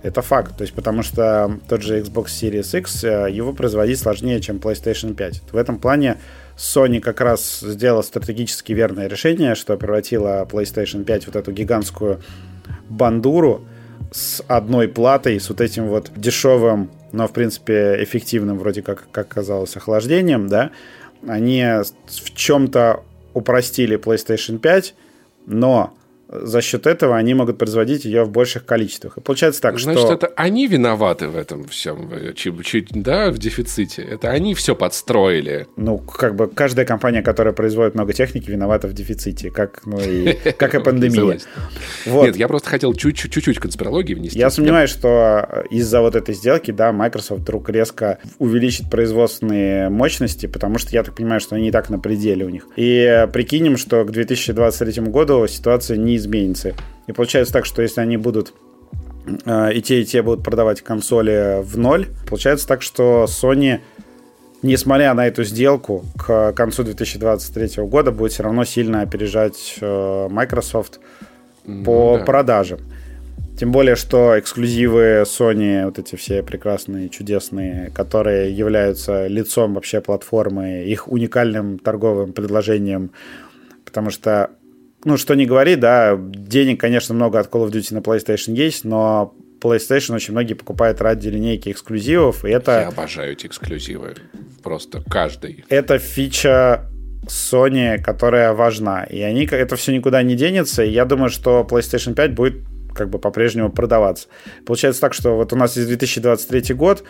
[0.02, 0.56] Это факт.
[0.56, 5.42] То есть, потому что тот же Xbox Series X, его производить сложнее, чем PlayStation 5.
[5.52, 6.18] В этом плане
[6.56, 12.20] Sony как раз сделала стратегически верное решение, что превратила PlayStation 5 вот эту гигантскую
[12.88, 13.66] бандуру
[14.12, 19.28] с одной платой, с вот этим вот дешевым, но, в принципе, эффективным, вроде как, как
[19.28, 20.70] казалось, охлаждением, да,
[21.26, 21.64] они
[22.06, 24.94] в чем-то упростили PlayStation 5,
[25.46, 25.94] но
[26.34, 29.16] за счет этого они могут производить ее в больших количествах.
[29.18, 30.12] И получается так, Значит, что...
[30.12, 34.02] это они виноваты в этом всем, чуть, чуть, да, в дефиците.
[34.02, 35.66] Это они все подстроили.
[35.76, 40.32] Ну, как бы каждая компания, которая производит много техники, виновата в дефиците, как, ну, и,
[40.58, 41.38] как и пандемия.
[42.06, 42.26] Вот.
[42.26, 44.38] Нет, я просто хотел чуть-чуть конспирологии внести.
[44.38, 50.78] Я сомневаюсь, что из-за вот этой сделки, да, Microsoft вдруг резко увеличит производственные мощности, потому
[50.78, 52.66] что я так понимаю, что они и так на пределе у них.
[52.76, 56.74] И прикинем, что к 2023 году ситуация не изменится.
[57.06, 58.54] И получается так, что если они будут
[59.44, 63.80] э, и те, и те будут продавать консоли в ноль, получается так, что Sony,
[64.62, 71.00] несмотря на эту сделку, к концу 2023 года будет все равно сильно опережать э, Microsoft
[71.84, 72.24] по да.
[72.24, 72.80] продажам.
[73.58, 80.82] Тем более, что эксклюзивы Sony, вот эти все прекрасные, чудесные, которые являются лицом вообще платформы,
[80.84, 83.12] их уникальным торговым предложением,
[83.84, 84.50] потому что
[85.04, 88.84] ну, что не говори, да, денег, конечно, много от Call of Duty на PlayStation есть,
[88.84, 92.80] но PlayStation очень многие покупают ради линейки эксклюзивов, и это...
[92.80, 94.14] Я обожаю эти эксклюзивы,
[94.62, 95.64] просто каждый.
[95.68, 96.90] Это фича
[97.26, 102.14] Sony, которая важна, и они, это все никуда не денется, и я думаю, что PlayStation
[102.14, 102.56] 5 будет
[102.94, 104.28] как бы по-прежнему продаваться.
[104.64, 107.04] Получается так, что вот у нас есть 2023 год,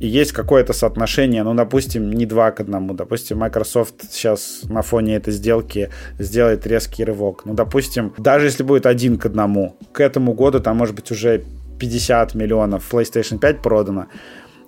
[0.00, 2.94] и есть какое-то соотношение, ну, допустим, не два к одному.
[2.94, 7.42] Допустим, Microsoft сейчас на фоне этой сделки сделает резкий рывок.
[7.44, 11.44] Ну, допустим, даже если будет один к одному, к этому году там может быть уже
[11.80, 14.06] 50 миллионов PlayStation 5 продано.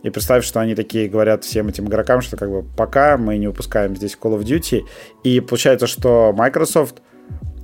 [0.02, 3.46] И представь, что они такие говорят всем этим игрокам, что как бы пока мы не
[3.46, 4.82] выпускаем здесь Call of Duty.
[5.22, 7.02] И получается, что Microsoft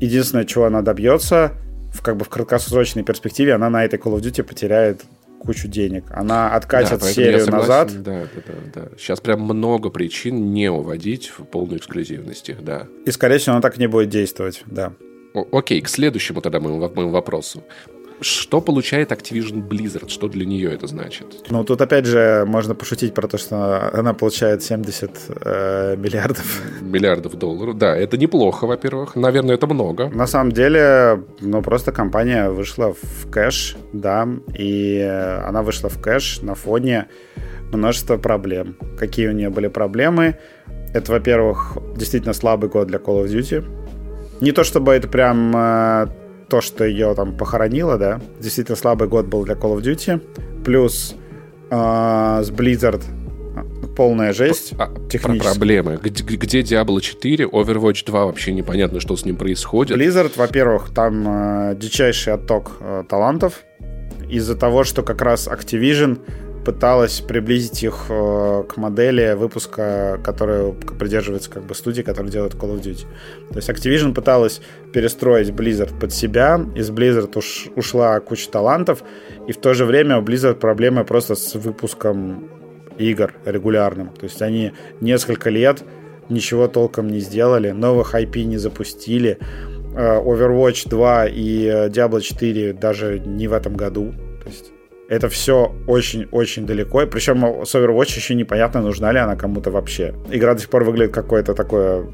[0.00, 1.52] единственное, чего она добьется,
[1.92, 5.02] в, как бы в краткосрочной перспективе, она на этой Call of Duty потеряет
[5.40, 6.04] кучу денег.
[6.10, 8.02] Она откатит да, серию согласен, назад.
[8.02, 8.88] Да, да, да, да.
[8.98, 12.86] Сейчас прям много причин не уводить в полную эксклюзивность да.
[13.04, 14.92] И, скорее всего, она так не будет действовать, да.
[15.52, 17.62] Окей, к следующему тогда моему, моему вопросу.
[18.20, 20.08] Что получает Activision Blizzard?
[20.08, 21.26] Что для нее это значит?
[21.50, 26.62] Ну, тут опять же можно пошутить про то, что она получает 70 э, миллиардов.
[26.80, 27.94] Миллиардов долларов, да.
[27.94, 29.16] Это неплохо, во-первых.
[29.16, 30.08] Наверное, это много.
[30.08, 34.26] На самом деле, ну, просто компания вышла в кэш, да,
[34.58, 35.00] и
[35.44, 37.08] она вышла в кэш на фоне
[37.72, 38.76] множества проблем.
[38.98, 40.38] Какие у нее были проблемы?
[40.94, 43.64] Это, во-первых, действительно слабый год для Call of Duty.
[44.40, 46.06] Не то чтобы это прям э,
[46.48, 50.20] то, что ее там похоронило, да, действительно слабый год был для Call of Duty,
[50.64, 51.14] плюс
[51.70, 51.74] э,
[52.42, 53.02] с Blizzard
[53.96, 55.98] полная жесть а, Про проблемы.
[56.02, 59.96] Где, где Diablo 4, Overwatch 2 вообще непонятно, что с ним происходит.
[59.96, 63.64] Blizzard, во-первых, там э, дичайший отток э, талантов
[64.28, 66.18] из-за того, что как раз Activision
[66.66, 72.74] пыталась приблизить их э, к модели выпуска, которая придерживается как бы студии, которая делает Call
[72.74, 73.06] of Duty.
[73.50, 74.60] То есть Activision пыталась
[74.92, 79.04] перестроить Blizzard под себя, из Blizzard уш, ушла куча талантов,
[79.46, 82.50] и в то же время у Blizzard проблемы просто с выпуском
[82.98, 84.08] игр регулярным.
[84.08, 85.84] То есть они несколько лет
[86.28, 89.38] ничего толком не сделали, новых IP не запустили,
[89.94, 94.12] э, Overwatch 2 и э, Diablo 4 даже не в этом году.
[95.08, 97.02] Это все очень-очень далеко.
[97.02, 100.14] И причем с Overwatch еще непонятно, нужна ли она кому-то вообще.
[100.30, 102.06] Игра до сих пор выглядит какое-то такое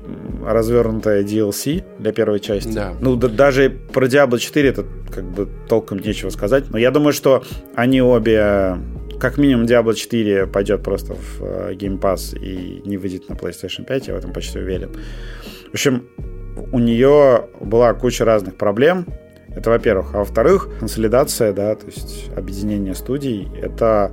[0.45, 2.73] развернутое DLC для первой части.
[2.73, 2.95] Да.
[3.01, 6.65] Ну, да, даже про Diablo 4 это как бы толком нечего сказать.
[6.71, 8.77] Но я думаю, что они обе
[9.19, 13.85] как минимум Diablo 4 пойдет просто в э, Game Pass и не выйдет на PlayStation
[13.85, 14.91] 5, я в этом почти уверен.
[15.71, 16.09] В общем,
[16.73, 19.07] у нее была куча разных проблем.
[19.55, 20.15] Это во-первых.
[20.15, 24.13] А во-вторых, консолидация, да, то есть объединение студий, это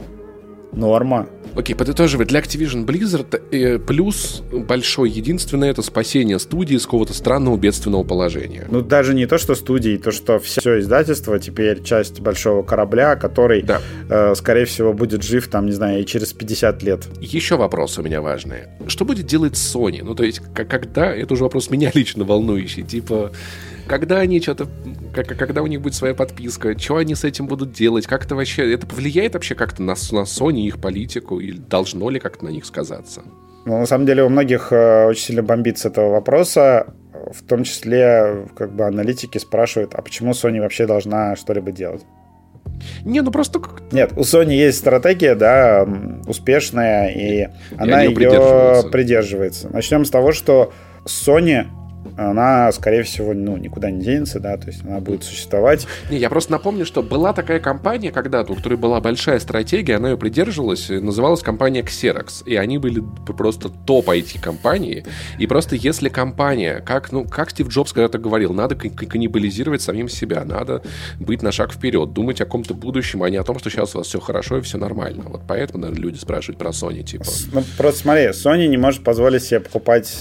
[0.74, 1.28] норма.
[1.56, 7.58] Окей, подытоживая, для Activision Blizzard э, плюс большой, единственное, это спасение студии с какого-то странного
[7.58, 8.68] бедственного положения.
[8.70, 13.64] Ну, даже не то, что студии, то, что все издательство теперь часть большого корабля, который,
[13.64, 13.82] да.
[14.10, 17.08] э, скорее всего, будет жив, там, не знаю, и через 50 лет.
[17.20, 18.68] Еще вопрос у меня важный.
[18.88, 20.02] Что будет делать Sony?
[20.04, 23.32] Ну, то есть, когда, это уже вопрос меня лично волнующий, типа,
[23.90, 24.68] когда они что-то,
[25.14, 28.36] как, когда у них будет своя подписка, что они с этим будут делать, как это
[28.36, 32.50] вообще, это повлияет вообще как-то на, на Sony, их политику, или должно ли как-то на
[32.50, 33.24] них сказаться?
[33.66, 36.94] Ну, на самом деле у многих э, очень сильно бомбит с этого вопроса,
[37.34, 42.04] в том числе как бы аналитики спрашивают, а почему Sony вообще должна что-либо делать?
[43.04, 43.60] Не, ну просто...
[43.92, 45.86] Нет, у Sony есть стратегия, да,
[46.28, 47.48] успешная, и, и
[47.78, 49.70] она ее придерживается.
[49.70, 50.72] Начнем с того, что
[51.06, 51.66] Sony
[52.20, 55.88] она, скорее всего, ну, никуда не денется, да, то есть она будет существовать.
[56.10, 60.10] Не, я просто напомню, что была такая компания когда-то, у которой была большая стратегия, она
[60.10, 65.06] ее придерживалась, называлась компания Xerox, и они были просто топ IT-компании,
[65.38, 70.44] и просто если компания, как, ну, как Стив Джобс когда-то говорил, надо каннибализировать самим себя,
[70.44, 70.82] надо
[71.20, 74.00] быть на шаг вперед, думать о каком-то будущем, а не о том, что сейчас у
[74.00, 75.24] вас все хорошо и все нормально.
[75.28, 77.26] Вот поэтому, наверное, люди спрашивают про Sony, типа...
[77.54, 80.12] Ну, просто смотри, Sony не может позволить себе покупать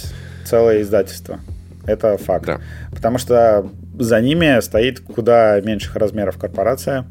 [0.44, 1.40] целое издательство.
[1.88, 2.46] Это факт.
[2.46, 2.60] Да.
[2.90, 7.06] Потому что за ними стоит куда меньших размеров корпорация,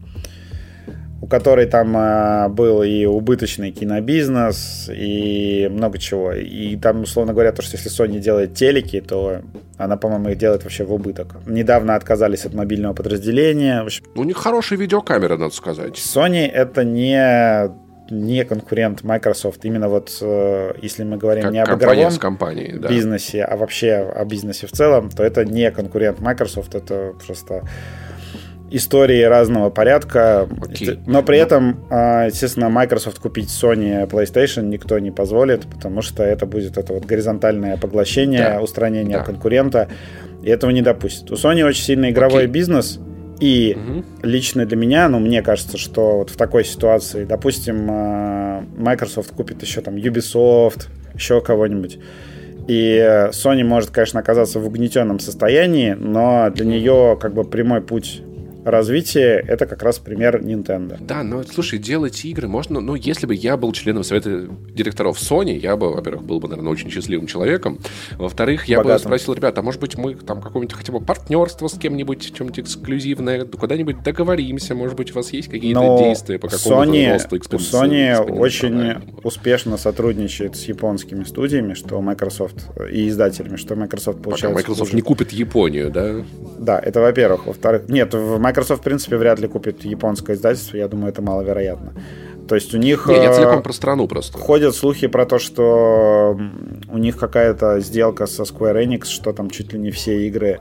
[1.20, 6.32] у которой там э, был и убыточный кинобизнес, и много чего.
[6.34, 9.42] И там, условно говоря, то, что если Sony делает телеки, то
[9.78, 11.38] она, по-моему, их делает вообще в убыток.
[11.48, 13.86] Недавно отказались от мобильного подразделения.
[14.16, 15.96] У них хорошая видеокамера, надо сказать.
[15.96, 17.72] Sony это не
[18.10, 19.64] не конкурент Microsoft.
[19.66, 22.90] Именно вот э, если мы говорим как не об игровом компанией, да.
[22.90, 27.64] бизнесе, а вообще о бизнесе в целом, то это не конкурент Microsoft, это просто
[28.70, 30.48] истории разного порядка.
[30.50, 31.00] Okay.
[31.06, 36.46] Но при этом, э, естественно, Microsoft купить Sony PlayStation никто не позволит, потому что это
[36.46, 38.62] будет это вот горизонтальное поглощение, да.
[38.62, 39.24] устранение да.
[39.24, 39.88] конкурента,
[40.44, 41.32] и этого не допустит.
[41.32, 42.48] У Sony очень сильный игровой okay.
[42.48, 43.00] бизнес,
[43.40, 44.04] и угу.
[44.24, 49.62] лично для меня, ну, мне кажется, что вот в такой ситуации, допустим, э, Microsoft купит
[49.62, 52.00] еще там Ubisoft, еще кого-нибудь.
[52.68, 52.98] И
[53.32, 58.22] Sony может, конечно, оказаться в угнетенном состоянии, но для нее как бы прямой путь
[58.70, 60.98] развитие это как раз пример Nintendo.
[61.00, 65.58] Да, но слушай, делать игры можно, ну, если бы я был членом совета директоров Sony,
[65.58, 67.80] я бы, во-первых, был бы, наверное, очень счастливым человеком.
[68.18, 68.96] Во-вторых, я Богатым.
[68.96, 72.60] бы спросил, ребята, а может быть мы там какое-нибудь хотя бы партнерство с кем-нибудь, чем-нибудь
[72.60, 77.38] эксклюзивное, куда-нибудь договоримся, может быть, у вас есть какие-то но действия по какому-то Sony, росту
[77.38, 84.48] Sony очень успешно сотрудничает с японскими студиями, что Microsoft и издателями, что Microsoft получается.
[84.48, 86.26] Пока Microsoft не купит Японию, да?
[86.60, 87.48] Да, это во-первых.
[87.48, 90.78] Во-вторых, нет, в Microsoft Microsoft, в принципе, вряд ли купит японское издательство.
[90.78, 91.94] Я думаю, это маловероятно.
[92.48, 93.08] То есть у них...
[93.08, 94.38] Не, я целиком про страну просто.
[94.38, 96.36] Ходят слухи про то, что
[96.90, 100.60] у них какая-то сделка со Square Enix, что там чуть ли не все игры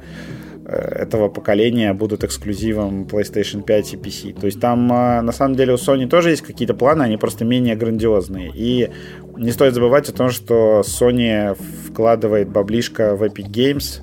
[0.66, 4.38] э, этого поколения будут эксклюзивом PlayStation 5 и PC.
[4.38, 7.46] То есть там, э, на самом деле, у Sony тоже есть какие-то планы, они просто
[7.46, 8.52] менее грандиозные.
[8.54, 8.90] И
[9.38, 11.56] не стоит забывать о том, что Sony
[11.88, 14.02] вкладывает баблишко в Epic Games,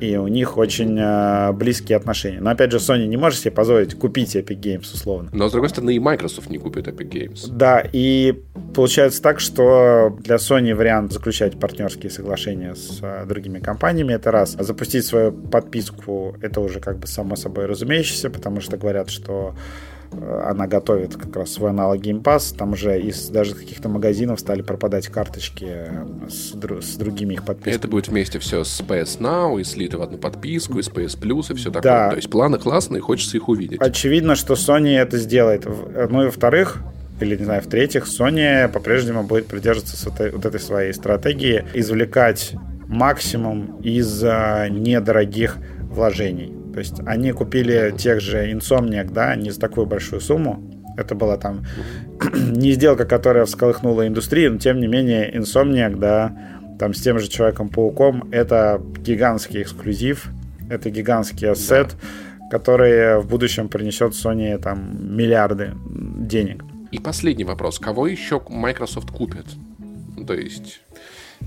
[0.00, 2.40] и у них очень э, близкие отношения.
[2.40, 5.30] Но опять же, Sony не может себе позволить купить Epic Games, условно.
[5.32, 7.48] Но с другой стороны, и Microsoft не купит Epic Games.
[7.50, 8.34] Да, и
[8.74, 14.56] получается так, что для Sony вариант заключать партнерские соглашения с э, другими компаниями это раз.
[14.58, 19.54] А запустить свою подписку это уже как бы само собой разумеющееся, потому что говорят, что
[20.12, 22.56] она готовит как раз свой аналог Game Pass.
[22.56, 25.88] Там уже из даже каких-то магазинов стали пропадать карточки
[26.28, 27.74] с, с другими их подписками.
[27.74, 31.18] Это будет вместе все с PS Now и слито в одну подписку, и с PS
[31.20, 31.82] Plus, и все такое.
[31.82, 32.10] Да.
[32.10, 33.80] То есть планы классные, хочется их увидеть.
[33.80, 35.66] Очевидно, что Sony это сделает.
[35.66, 36.78] Ну и во-вторых,
[37.20, 42.52] или, не знаю, в-третьих, Sony по-прежнему будет придерживаться вот этой своей стратегии, извлекать
[42.88, 45.56] максимум из недорогих
[45.96, 46.54] вложений.
[46.72, 50.62] То есть они купили тех же Insomniac, да, не за такую большую сумму.
[50.96, 51.64] Это была там
[52.34, 56.36] не сделка, которая всколыхнула индустрию, но тем не менее Insomniac, да,
[56.78, 60.28] там с тем же Человеком-пауком, это гигантский эксклюзив,
[60.68, 61.96] это гигантский ассет,
[62.40, 62.48] да.
[62.50, 66.62] который в будущем принесет Sony там миллиарды денег.
[66.92, 67.78] И последний вопрос.
[67.78, 69.46] Кого еще Microsoft купит?
[70.26, 70.80] То есть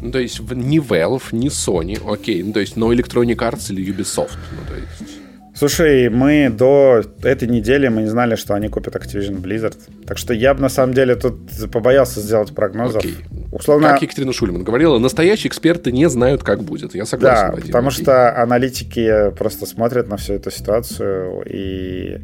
[0.02, 3.84] ну, то есть ни Valve, ни Sony, окей, ну, то есть, но Electronic Arts или
[3.94, 5.20] Ubisoft, ну, то есть...
[5.56, 9.76] Слушай, мы до этой недели мы не знали, что они купят Activision Blizzard.
[10.08, 11.38] Так что я бы на самом деле тут
[11.70, 13.04] побоялся сделать прогнозов.
[13.04, 13.18] Окей.
[13.52, 13.90] условно...
[13.90, 16.96] Как Екатерина Шульман говорила, настоящие эксперты не знают, как будет.
[16.96, 17.68] Я согласен, Да, Вадим.
[17.68, 18.04] потому Окей.
[18.04, 22.22] что аналитики просто смотрят на всю эту ситуацию, и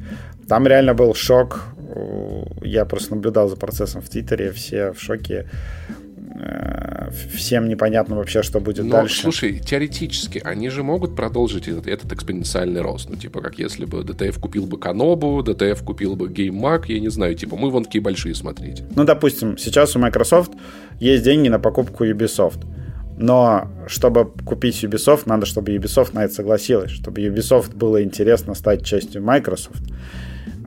[0.47, 1.66] там реально был шок.
[2.61, 5.49] Я просто наблюдал за процессом в Твиттере, все в шоке.
[6.38, 9.21] Э, Всем непонятно вообще, что будет Но, дальше.
[9.21, 13.09] слушай, теоретически, они же могут продолжить этот, этот экспоненциальный рост.
[13.09, 17.09] Ну, типа, как если бы DTF купил бы Канобу, DTF купил бы GameMag, я не
[17.09, 18.86] знаю, типа, мы вон такие большие смотрите.
[18.95, 20.51] Ну, допустим, сейчас у Microsoft
[20.99, 22.65] есть деньги на покупку Ubisoft.
[23.17, 28.83] Но чтобы купить Ubisoft, надо, чтобы Ubisoft на это согласилась, чтобы Ubisoft было интересно стать
[28.83, 29.83] частью Microsoft.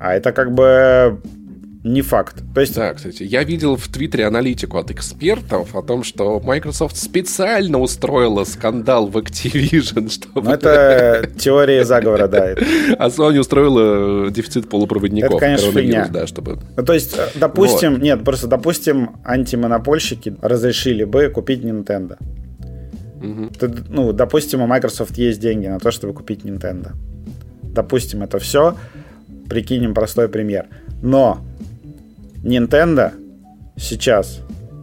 [0.00, 1.20] А это как бы
[1.84, 2.42] не факт.
[2.54, 6.96] То есть Да, кстати, я видел в Твиттере аналитику от экспертов о том, что Microsoft
[6.96, 10.42] специально устроила скандал в Activision, чтобы...
[10.42, 12.54] Ну, это теория заговора, да.
[12.98, 15.30] А Sony устроила дефицит полупроводников.
[15.30, 16.08] Это, конечно, фигня.
[16.10, 16.58] да, чтобы...
[16.76, 22.16] Ну, то есть, э, допустим, нет, просто допустим, антимонопольщики разрешили бы купить Nintendo.
[23.58, 26.92] Ты- Ну, допустим, у Microsoft есть деньги на то, чтобы купить Nintendo.
[27.62, 28.76] Допустим, это все.
[29.48, 30.66] Прикинем простой пример.
[31.02, 31.40] Но
[32.42, 33.12] Nintendo
[33.76, 34.40] сейчас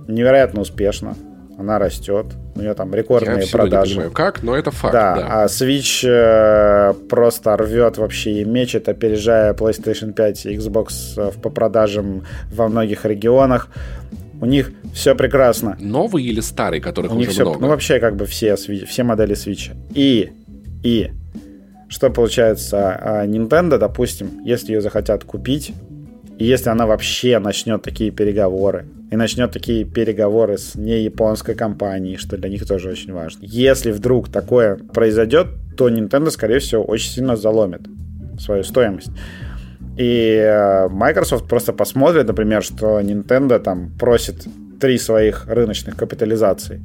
[0.08, 1.16] невероятно успешна.
[1.58, 2.26] Она растет.
[2.56, 3.92] У нее там Я рекордные всего не продажи.
[3.94, 5.44] понимаю, как, но это факт, Да, да.
[5.44, 10.88] а Switch э, просто рвет вообще и мечет, опережая PlayStation 5 и Xbox
[11.18, 13.70] э, по продажам во многих регионах.
[14.42, 15.78] У них все прекрасно.
[15.80, 17.60] Новый или старый, которых У уже них все, много?
[17.62, 19.72] ну вообще как бы все, все модели Switch.
[19.94, 20.32] И,
[20.84, 21.12] и,
[21.88, 25.74] что получается, а, Nintendo, допустим, если ее захотят купить,
[26.38, 32.18] и если она вообще начнет такие переговоры, и начнет такие переговоры с не японской компанией,
[32.18, 33.40] что для них тоже очень важно.
[33.44, 37.82] Если вдруг такое произойдет, то Nintendo, скорее всего, очень сильно заломит
[38.40, 39.12] свою стоимость.
[39.98, 44.46] И э, Microsoft просто посмотрит, например, что Nintendo там просит
[44.80, 46.82] три своих рыночных капитализаций.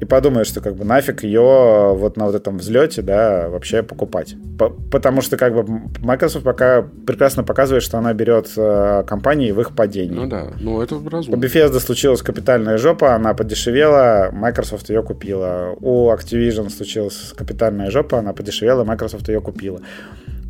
[0.00, 4.36] И подумает, что как бы нафиг ее вот на вот этом взлете, да, вообще покупать.
[4.58, 5.64] По- потому что как бы
[6.00, 10.14] Microsoft пока прекрасно показывает, что она берет э, компании в их падении.
[10.14, 11.36] Ну да, ну это У разумно.
[11.36, 15.74] Bethesda случилась капитальная жопа, она подешевела, Microsoft ее купила.
[15.80, 19.80] У Activision случилась капитальная жопа, она подешевела, Microsoft ее купила.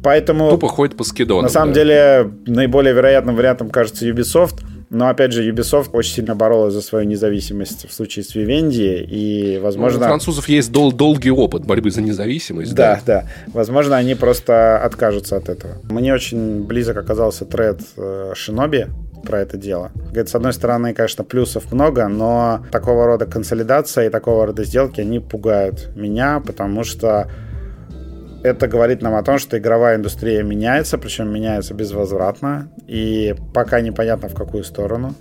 [0.02, 0.50] Поэтому...
[0.50, 1.44] Тупо ходит по скидонам.
[1.44, 1.80] На самом да.
[1.80, 4.60] деле, наиболее вероятным вариантом кажется Ubisoft.
[4.90, 9.04] Но, опять же, Ubisoft очень сильно боролась за свою независимость в случае с Vivendi.
[9.04, 9.98] И, Ну, возможно...
[10.06, 12.74] У французов есть дол- долгий опыт борьбы за независимость.
[12.74, 13.24] Да, да.
[13.48, 15.74] Возможно, они просто откажутся от этого.
[15.90, 18.86] Мне очень близок оказался тред э, Шиноби
[19.24, 19.90] про это дело.
[19.94, 25.00] Говорит, с одной стороны, конечно, плюсов много, но такого рода консолидация и такого рода сделки,
[25.00, 27.28] они пугают меня, потому что
[28.42, 34.28] это говорит нам о том, что игровая индустрия меняется, причем меняется безвозвратно, и пока непонятно
[34.28, 35.14] в какую сторону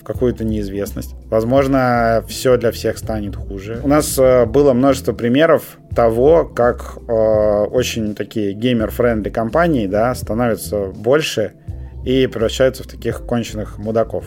[0.00, 1.14] в какую-то неизвестность.
[1.26, 3.80] Возможно, все для всех станет хуже.
[3.84, 10.86] У нас э, было множество примеров того, как э, очень такие gamer-friendly компании да, становятся
[10.86, 11.52] больше
[12.02, 14.24] и превращаются в таких конченых мудаков.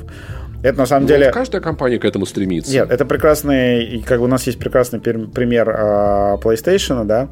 [0.62, 1.32] Это на самом Ну, деле...
[1.32, 2.72] каждая компания к этому стремится.
[2.72, 7.30] Нет, это прекрасный, как бы у нас есть прекрасный пример э, PlayStation, да,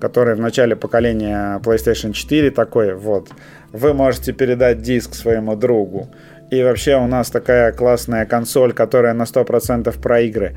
[0.00, 3.30] который в начале поколения PlayStation 4 такой, вот,
[3.72, 6.08] вы можете передать диск своему другу,
[6.50, 10.56] и вообще у нас такая классная консоль, которая на 100% про игры,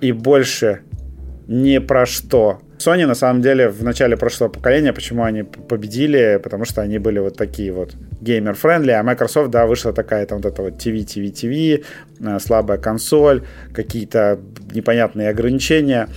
[0.00, 0.80] и больше
[1.46, 2.60] ни про что.
[2.78, 7.18] Sony, на самом деле, в начале прошлого поколения, почему они победили, потому что они были
[7.18, 11.32] вот такие вот gamer-friendly, а Microsoft, да, вышла такая там вот эта вот TV, TV,
[11.32, 11.84] TV,
[12.20, 14.38] э, слабая консоль, какие-то
[14.72, 16.08] непонятные ограничения,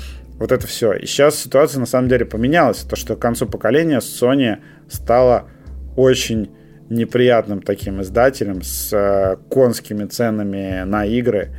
[0.42, 0.94] вот это все.
[0.94, 4.58] И сейчас ситуация на самом деле поменялась, то, что к концу поколения Sony
[4.89, 5.48] стала
[5.96, 6.50] очень
[6.89, 11.52] неприятным таким издателем с э, конскими ценами на игры,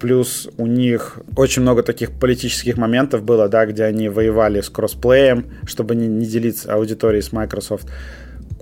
[0.00, 5.52] Плюс у них очень много таких политических моментов было, да, где они воевали с кроссплеем,
[5.66, 7.88] чтобы не, не делиться аудиторией с Microsoft.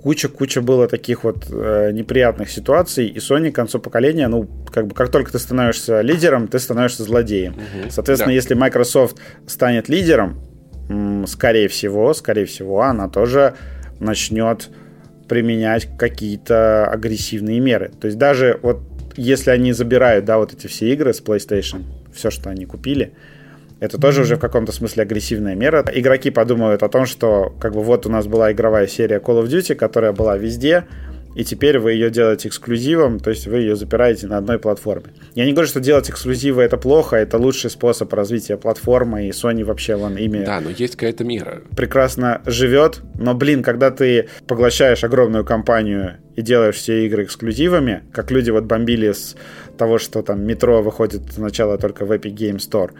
[0.03, 4.93] Куча-куча было таких вот э, неприятных ситуаций, и Sony к концу поколения, ну, как бы
[4.93, 7.53] как только ты становишься лидером, ты становишься злодеем.
[7.53, 7.89] Мгм.
[7.89, 8.35] Соответственно, Да.
[8.35, 10.41] если Microsoft станет лидером,
[11.27, 13.53] скорее всего, скорее всего, она тоже
[14.01, 14.69] начнет
[15.29, 17.91] применять какие-то агрессивные меры.
[18.01, 18.81] То есть даже вот
[19.15, 21.83] если они забирают, да, вот эти все игры с PlayStation,
[22.13, 23.13] все, что они купили,
[23.83, 25.83] это тоже уже в каком-то смысле агрессивная мера.
[25.93, 29.47] Игроки подумают о том, что как бы вот у нас была игровая серия Call of
[29.47, 30.85] Duty, которая была везде,
[31.35, 35.07] и теперь вы ее делаете эксклюзивом, то есть вы ее запираете на одной платформе.
[35.35, 39.65] Я не говорю, что делать эксклюзивы это плохо, это лучший способ развития платформы, и Sony
[39.65, 40.45] вообще вон ими...
[40.45, 41.61] Да, но есть какая-то мера.
[41.75, 48.31] Прекрасно живет, но, блин, когда ты поглощаешь огромную компанию и делаешь все игры эксклюзивами, как
[48.31, 49.35] люди вот бомбили с
[49.77, 52.91] того, что там метро выходит сначала только в Epic Game Store,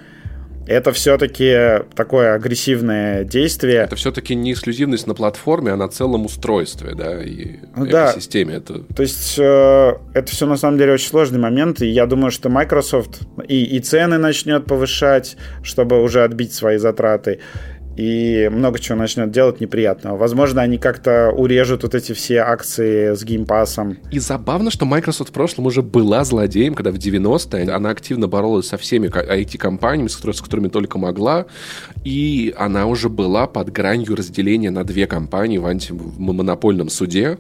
[0.68, 3.78] это все-таки такое агрессивное действие.
[3.78, 8.12] Это все-таки не эксклюзивность на платформе, а на целом устройстве, да, и ну да.
[8.12, 8.56] экосистеме.
[8.56, 8.80] Это...
[8.80, 12.50] То есть э, это все на самом деле очень сложный момент, и я думаю, что
[12.50, 17.40] Microsoft и, и цены начнет повышать, чтобы уже отбить свои затраты
[17.98, 20.18] и много чего начнет делать неприятного.
[20.18, 23.98] Возможно, они как-то урежут вот эти все акции с геймпасом.
[24.12, 28.68] И забавно, что Microsoft в прошлом уже была злодеем, когда в 90-е она активно боролась
[28.68, 31.46] со всеми IT-компаниями, с которыми только могла,
[32.04, 37.38] и она уже была под гранью разделения на две компании в антимонопольном суде,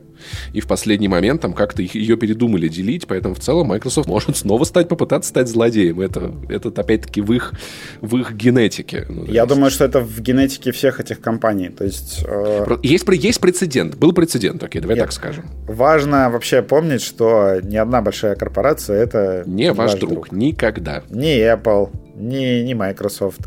[0.53, 4.63] и в последний момент там как-то ее передумали делить, поэтому в целом Microsoft может снова
[4.63, 5.99] стать, попытаться стать злодеем.
[5.99, 7.53] Это, это опять-таки в их,
[8.01, 9.05] в их генетике.
[9.09, 11.69] Ну, Я думаю, что это в генетике всех этих компаний.
[11.69, 12.65] То есть, э...
[12.83, 13.95] есть, есть прецедент.
[13.95, 15.05] Был прецедент, окей, давай Нет.
[15.05, 15.45] так скажем.
[15.67, 20.11] Важно вообще помнить, что ни одна большая корпорация это не ваш, ваш друг.
[20.11, 20.31] друг.
[20.31, 21.03] Никогда.
[21.09, 23.41] Ни Apple, ни, ни Microsoft.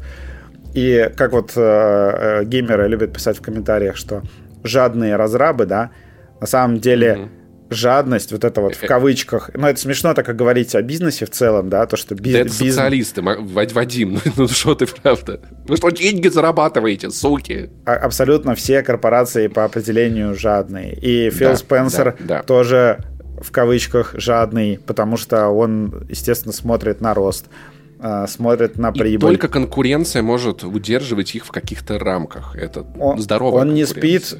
[0.74, 4.22] И как вот э, э, геймеры любят писать в комментариях, что
[4.62, 5.90] жадные разрабы, да,
[6.40, 7.28] на самом деле mm-hmm.
[7.70, 11.30] Жадность, вот это вот в кавычках, ну это смешно так как говорить о бизнесе в
[11.30, 12.74] целом, да, то что биз- да это бизнес...
[12.74, 15.40] социалисты, Вадим, ну, ну что ты правда?
[15.66, 17.70] Вы что, деньги зарабатываете, суки?
[17.84, 20.94] А- абсолютно все корпорации по определению жадные.
[20.94, 22.42] И Фил да, Спенсер да, да.
[22.42, 23.04] тоже
[23.40, 27.46] в кавычках жадный, потому что он, естественно, смотрит на рост
[27.98, 29.14] а, смотрит на прибыль.
[29.14, 32.54] И только конкуренция может удерживать их в каких-то рамках.
[32.54, 34.36] Это он, здоровая Он не спит,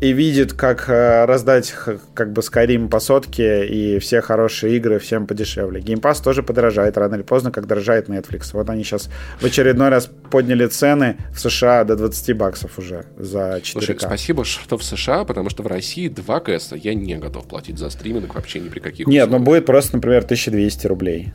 [0.00, 1.74] и видит, как э, раздать
[2.14, 5.80] как бы Skyrim по сотке и все хорошие игры всем подешевле.
[5.80, 8.50] Pass тоже подорожает рано или поздно, как дорожает Netflix.
[8.54, 13.58] Вот они сейчас в очередной раз подняли цены в США до 20 баксов уже за
[13.58, 13.72] 4К.
[13.72, 17.78] Слушай, спасибо, что в США, потому что в России 2 КС я не готов платить
[17.78, 19.40] за стриминг вообще ни при каких Нет, условиях.
[19.40, 21.32] ну будет просто, например, 1200 рублей.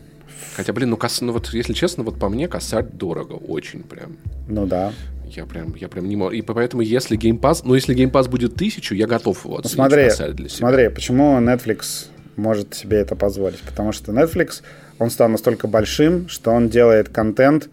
[0.55, 1.21] Хотя, блин, ну, кос...
[1.21, 4.17] ну вот, если честно, вот по мне косарь дорого, очень прям.
[4.47, 4.93] Ну да.
[5.35, 6.31] Я прям, я прям не могу.
[6.31, 9.69] И поэтому, если Game Pass, ну, если Game Pass будет тысячу, я готов его ну,
[9.69, 10.49] смотри, для себя.
[10.49, 12.07] Смотри, почему Netflix
[12.37, 13.59] может себе это позволить?
[13.59, 14.61] Потому что Netflix,
[14.97, 17.69] он стал настолько большим, что он делает контент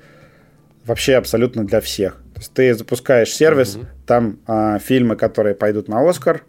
[0.84, 2.14] вообще абсолютно для всех.
[2.34, 3.86] То есть ты запускаешь сервис, mm-hmm.
[4.06, 6.42] там а, фильмы, которые пойдут на Оскар,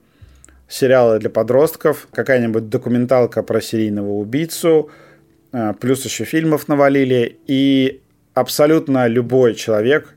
[0.68, 4.90] сериалы для подростков, какая-нибудь документалка про серийного убийцу,
[5.52, 8.02] а, плюс еще фильмов навалили, и
[8.34, 10.13] абсолютно любой человек,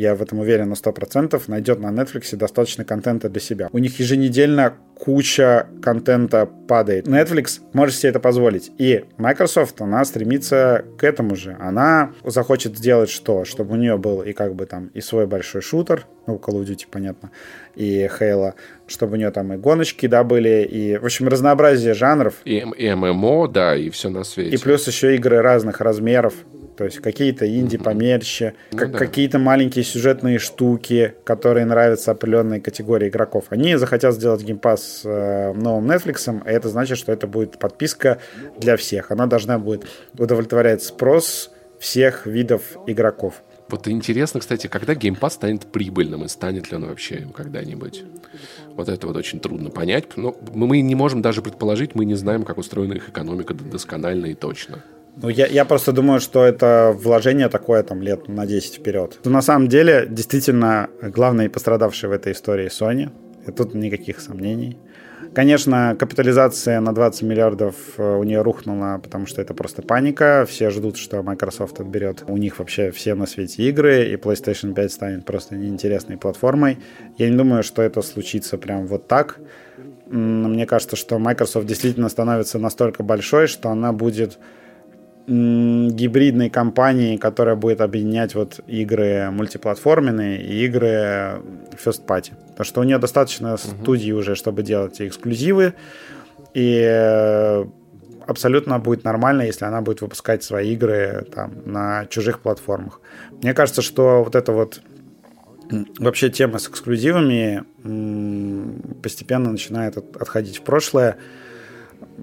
[0.00, 3.68] я в этом уверен на 100%, найдет на Netflix достаточно контента для себя.
[3.72, 7.06] У них еженедельно куча контента падает.
[7.06, 8.70] Netflix может себе это позволить.
[8.78, 11.56] И Microsoft, она стремится к этому же.
[11.58, 13.44] Она захочет сделать что?
[13.44, 16.66] Чтобы у нее был и как бы там и свой большой шутер, ну, Call of
[16.66, 17.30] Duty, понятно,
[17.74, 18.54] и Halo,
[18.86, 22.34] чтобы у нее там и гоночки, да, были, и, в общем, разнообразие жанров.
[22.44, 24.54] И, и ММО, да, и все на свете.
[24.54, 26.34] И плюс еще игры разных размеров.
[26.80, 28.98] То есть какие-то инди помельче, ну, как, да.
[28.98, 33.44] какие-то маленькие сюжетные штуки, которые нравятся определенной категории игроков.
[33.50, 38.18] Они захотят сделать геймпас э, новым Netflix, и это значит, что это будет подписка
[38.56, 39.10] для всех.
[39.10, 39.84] Она должна будет
[40.16, 43.42] удовлетворять спрос всех видов игроков.
[43.68, 48.04] Вот интересно, кстати, когда Pass станет прибыльным, и станет ли он вообще когда-нибудь?
[48.74, 50.16] Вот это вот очень трудно понять.
[50.16, 54.34] Но мы не можем даже предположить, мы не знаем, как устроена их экономика досконально и
[54.34, 54.82] точно.
[55.16, 59.18] Ну, я, я просто думаю, что это вложение такое там лет на 10 вперед.
[59.24, 63.10] Но на самом деле, действительно, главный пострадавший в этой истории Sony.
[63.46, 64.76] И тут никаких сомнений.
[65.34, 70.44] Конечно, капитализация на 20 миллиардов э, у нее рухнула, потому что это просто паника.
[70.48, 74.92] Все ждут, что Microsoft отберет у них вообще все на свете игры, и PlayStation 5
[74.92, 76.78] станет просто неинтересной платформой.
[77.16, 79.38] Я не думаю, что это случится прям вот так.
[80.08, 84.38] Мне кажется, что Microsoft действительно становится настолько большой, что она будет
[85.26, 91.40] гибридной компании, которая будет объединять вот игры мультиплатформенные и игры
[91.84, 92.32] first party.
[92.48, 93.82] Потому что у нее достаточно uh-huh.
[93.82, 95.74] студий уже, чтобы делать эксклюзивы.
[96.54, 97.64] И э,
[98.26, 103.00] абсолютно будет нормально, если она будет выпускать свои игры там, на чужих платформах.
[103.42, 104.80] Мне кажется, что вот это вот
[105.98, 107.64] вообще тема с эксклюзивами
[109.02, 111.16] постепенно начинает отходить в прошлое.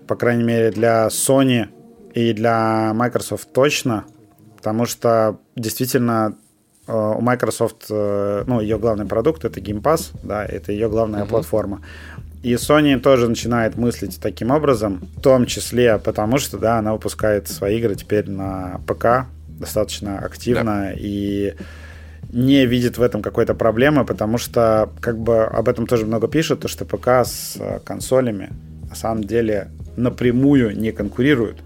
[0.07, 1.67] По крайней мере, для Sony
[2.17, 4.05] и для Microsoft точно,
[4.55, 6.35] потому что действительно
[6.87, 11.25] э, у Microsoft, э, ну, ее главный продукт это Game Pass, да, это ее главная
[11.25, 11.29] uh-huh.
[11.29, 11.83] платформа.
[12.41, 17.49] И Sony тоже начинает мыслить таким образом, в том числе потому, что, да, она выпускает
[17.49, 20.93] свои игры теперь на ПК достаточно активно, да.
[20.97, 21.53] и
[22.31, 26.61] не видит в этом какой-то проблемы, потому что как бы об этом тоже много пишут,
[26.61, 28.49] то что ПК с консолями
[28.89, 31.57] на самом деле напрямую не конкурируют.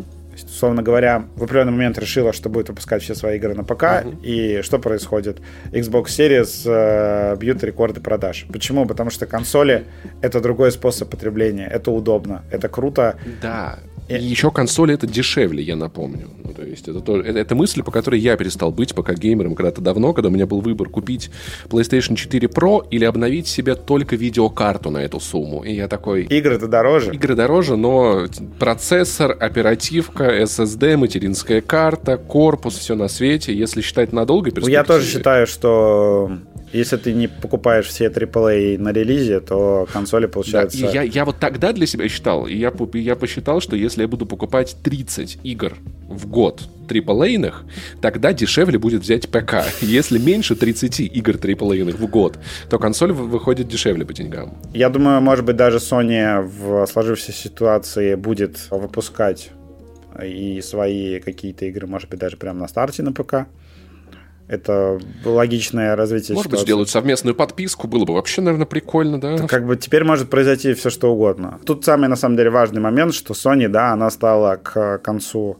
[0.52, 4.22] Условно говоря, в определенный момент решила, что будет выпускать все свои игры на ПК, uh-huh.
[4.22, 5.40] и что происходит?
[5.72, 8.46] Xbox Series э, бьют рекорды продаж.
[8.52, 8.86] Почему?
[8.86, 9.86] Потому что консоли—
[10.22, 13.16] это другой способ потребления, это удобно, это круто.
[13.42, 16.30] Да, и еще консоли это дешевле, я напомню.
[16.44, 19.56] Ну, то есть это, то, это, это мысль, по которой я перестал быть пока геймером
[19.56, 21.30] когда-то давно, когда у меня был выбор купить
[21.70, 25.64] PlayStation 4 Pro или обновить себе только видеокарту на эту сумму.
[25.64, 26.24] И я такой...
[26.24, 27.14] Игры-то дороже.
[27.14, 28.26] Игры дороже, но
[28.60, 33.54] процессор, оперативка, SSD, материнская карта, корпус, все на свете.
[33.56, 34.74] Если считать надолго перспективе...
[34.74, 36.32] Я тоже считаю, что
[36.74, 40.82] если ты не покупаешь все AAA на релизе, то консоли получаются...
[40.82, 44.02] Да, и я, я вот тогда для себя считал, и я, я посчитал, что если
[44.02, 45.74] я буду покупать 30 игр
[46.08, 47.54] в год aaa
[48.02, 49.64] тогда дешевле будет взять ПК.
[49.82, 52.38] Если меньше 30 игр aaa в год,
[52.70, 54.58] то консоль выходит дешевле по деньгам.
[54.74, 59.52] Я думаю, может быть, даже Sony в сложившейся ситуации будет выпускать
[60.22, 63.48] и свои какие-то игры, может быть, даже прямо на старте на ПК.
[64.48, 66.62] Это логичное развитие Может ситуации.
[66.62, 69.34] быть, сделают совместную подписку, было бы вообще, наверное, прикольно, да?
[69.36, 71.60] Это как бы теперь может произойти все, что угодно.
[71.66, 75.58] Тут самый, на самом деле, важный момент, что Sony, да, она стала к концу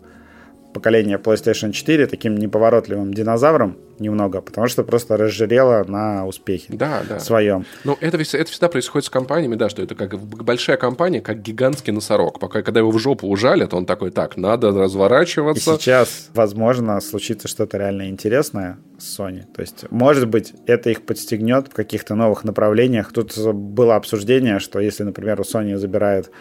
[0.74, 7.20] поколения PlayStation 4 таким неповоротливым динозавром немного, потому что просто разжирела на успехе да, да.
[7.20, 7.66] своем.
[7.84, 11.94] Ну, это, это всегда происходит с компаниями, да, что это как большая компания, как гигантский
[11.94, 12.40] носорог.
[12.40, 15.76] Пока, когда его в жопу ужалят, он такой, так, надо разворачиваться.
[15.76, 19.44] И сейчас, возможно, случится что-то реально интересное с Sony.
[19.54, 23.12] То есть, может быть, это их подстегнет в каких-то новых направлениях.
[23.14, 26.32] Тут было обсуждение, что если, например, у Sony забирает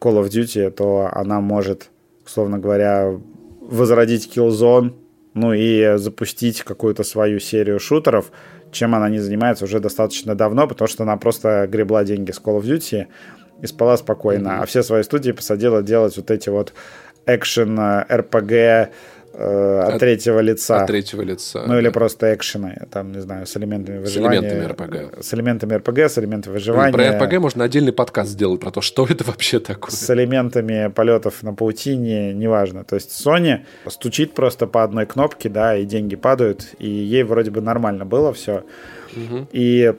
[0.00, 1.90] Call of Duty, то она может,
[2.24, 3.18] условно говоря,
[3.66, 4.94] возродить Killzone,
[5.34, 8.30] ну и запустить какую-то свою серию шутеров,
[8.72, 12.60] чем она не занимается уже достаточно давно, потому что она просто гребла деньги с Call
[12.60, 13.06] of Duty
[13.62, 14.62] и спала спокойно, mm-hmm.
[14.62, 16.72] а все свои студии посадила делать вот эти вот
[17.26, 18.06] экшен, э,
[19.38, 20.80] от, от третьего лица.
[20.80, 21.62] От третьего лица.
[21.66, 21.80] Ну да.
[21.80, 24.40] или просто экшены, там, не знаю, с элементами выживания.
[24.40, 25.24] С элементами РПГ.
[25.24, 26.92] С элементами РПГ, с элементами выживания.
[26.92, 29.90] Про РПГ можно отдельный подкаст сделать про то, что это вообще такое.
[29.90, 32.84] С элементами полетов на паутине, неважно.
[32.84, 37.50] То есть Sony стучит просто по одной кнопке, да, и деньги падают, и ей вроде
[37.50, 38.64] бы нормально было все.
[39.14, 39.48] Угу.
[39.52, 39.94] И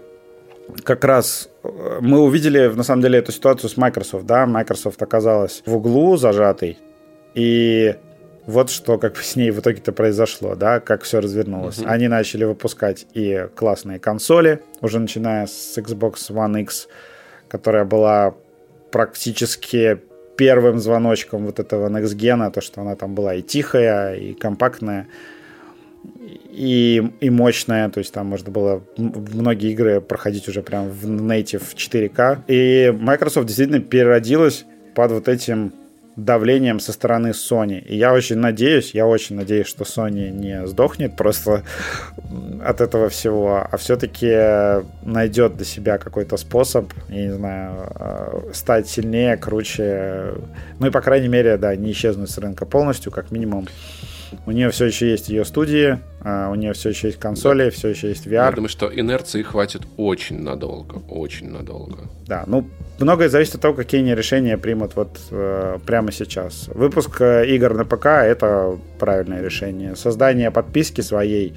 [0.83, 5.63] как раз э, мы увидели, на самом деле, эту ситуацию с Microsoft, да, Microsoft оказалась
[5.65, 6.77] в углу зажатый,
[7.33, 7.95] и
[8.47, 11.79] вот что как бы с ней в итоге-то произошло, да, как все развернулось.
[11.79, 11.87] Mm-hmm.
[11.87, 16.87] Они начали выпускать и классные консоли, уже начиная с Xbox One X,
[17.49, 18.33] которая была
[18.89, 19.99] практически
[20.37, 25.07] первым звоночком вот этого Next Gen, то, что она там была и тихая, и компактная,
[26.49, 31.75] и, и мощная, то есть там можно было многие игры проходить уже прям в native
[31.75, 32.43] 4K.
[32.47, 35.73] И Microsoft действительно переродилась под вот этим
[36.17, 37.79] давлением со стороны Sony.
[37.79, 41.63] И я очень надеюсь, я очень надеюсь, что Sony не сдохнет просто
[42.65, 48.89] от этого всего, а все-таки найдет для себя какой-то способ, я не знаю, э, стать
[48.89, 50.33] сильнее, круче.
[50.79, 53.67] Ну и, по крайней мере, да, не исчезнуть с рынка полностью, как минимум.
[54.45, 57.71] У нее все еще есть ее студии, а, у нее все еще есть консоли, да.
[57.71, 58.47] все еще есть VR.
[58.47, 62.09] Я думаю, что инерции хватит очень надолго, очень надолго.
[62.25, 62.67] Да, ну,
[63.05, 66.69] многое зависит от того, какие они решения примут вот э, прямо сейчас.
[66.73, 69.95] Выпуск э, игр на ПК— это правильное решение.
[69.95, 71.53] Создание подписки своей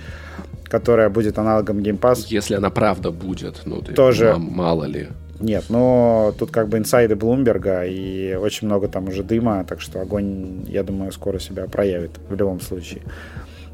[0.71, 2.27] которая будет аналогом Game Pass.
[2.29, 5.09] Если она правда будет, ну, тоже мало ли.
[5.41, 10.01] Нет, но тут как бы инсайды Блумберга и очень много там уже дыма, так что
[10.01, 13.03] огонь, я думаю, скоро себя проявит в любом случае.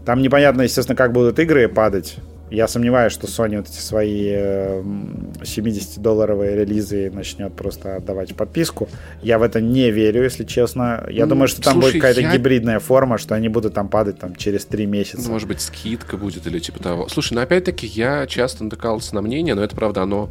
[0.05, 2.17] Там непонятно, естественно, как будут игры падать.
[2.51, 8.89] Я сомневаюсь, что Sony вот эти свои 70-долларовые э, релизы начнет просто отдавать подписку.
[9.23, 11.05] Я в это не верю, если честно.
[11.11, 12.33] Я mm, думаю, что там слушай, будет какая-то я...
[12.33, 15.27] гибридная форма, что они будут там падать там через 3 месяца.
[15.27, 17.09] Ну, может быть, скидка будет или типа того.
[17.09, 20.31] Слушай, ну опять-таки я часто натыкался на мнение, но это правда, оно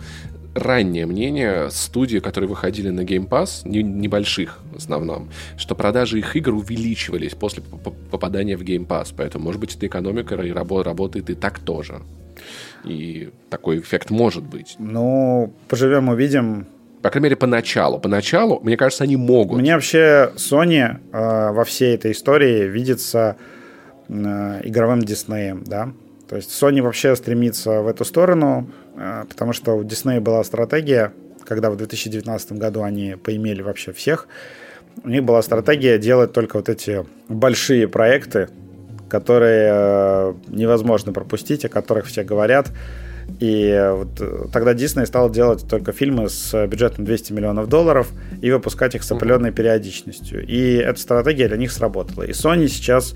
[0.56, 6.36] раннее мнение студий, которые выходили на Game Pass, не, небольших в основном, что продажи их
[6.36, 7.62] игр увеличивались после
[8.10, 9.14] попадания в Game Pass.
[9.16, 12.02] Поэтому, может быть, эта экономика и работает и так тоже.
[12.84, 14.76] И такой эффект может быть.
[14.80, 16.68] Ну, поживем, увидим.
[17.02, 18.00] По крайней мере, поначалу.
[18.00, 19.60] Поначалу, мне кажется, они могут.
[19.60, 23.38] Мне вообще Sony э, во всей этой истории видится
[24.08, 25.92] э, игровым Диснеем, да.
[26.28, 28.70] То есть Sony вообще стремится в эту сторону,
[29.30, 31.14] потому что у Disney была стратегия
[31.46, 34.28] когда в 2019 году они поимели вообще всех,
[35.04, 38.50] у них была стратегия делать только вот эти большие проекты,
[39.10, 42.72] которые э, невозможно пропустить, о которых все говорят.
[43.40, 48.08] И вот тогда Disney стал делать только фильмы с бюджетом 200 миллионов долларов
[48.42, 50.46] и выпускать их с определенной периодичностью.
[50.46, 52.24] И эта стратегия для них сработала.
[52.24, 53.16] И Sony сейчас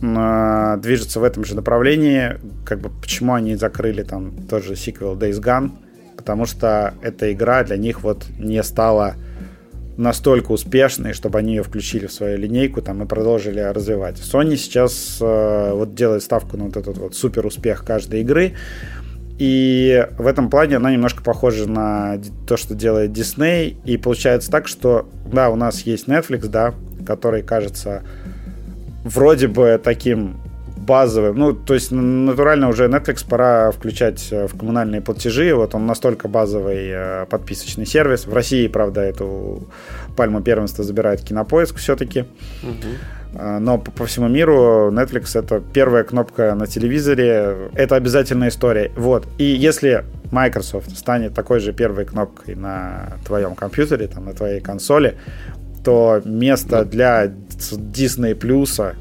[0.00, 2.38] э, движется в этом же направлении.
[2.64, 5.72] Как бы почему они закрыли там тоже сиквел Days Gone?
[6.16, 9.14] Потому что эта игра для них вот не стала
[9.96, 14.18] настолько успешной, чтобы они ее включили в свою линейку там, и продолжили развивать.
[14.18, 18.54] Sony сейчас э, вот делает ставку на вот этот вот супер успех каждой игры.
[19.38, 23.76] И в этом плане она немножко похожа на то, что делает Disney.
[23.84, 26.74] И получается так, что да, у нас есть Netflix, да,
[27.06, 28.02] который кажется
[29.06, 30.36] вроде бы таким
[30.76, 31.36] базовым.
[31.36, 35.54] Ну, то есть натурально уже Netflix пора включать э, в коммунальные платежи.
[35.54, 38.26] Вот он настолько базовый э, подписочный сервис.
[38.26, 39.68] В России, правда, эту
[40.16, 42.26] пальму первенства забирает Кинопоиск все-таки.
[42.62, 43.42] Угу.
[43.60, 47.70] Но по, по всему миру Netflix это первая кнопка на телевизоре.
[47.74, 48.92] Это обязательная история.
[48.96, 49.26] Вот.
[49.38, 55.16] И если Microsoft станет такой же первой кнопкой на твоем компьютере, там, на твоей консоли,
[55.84, 58.96] то место для Disney плюса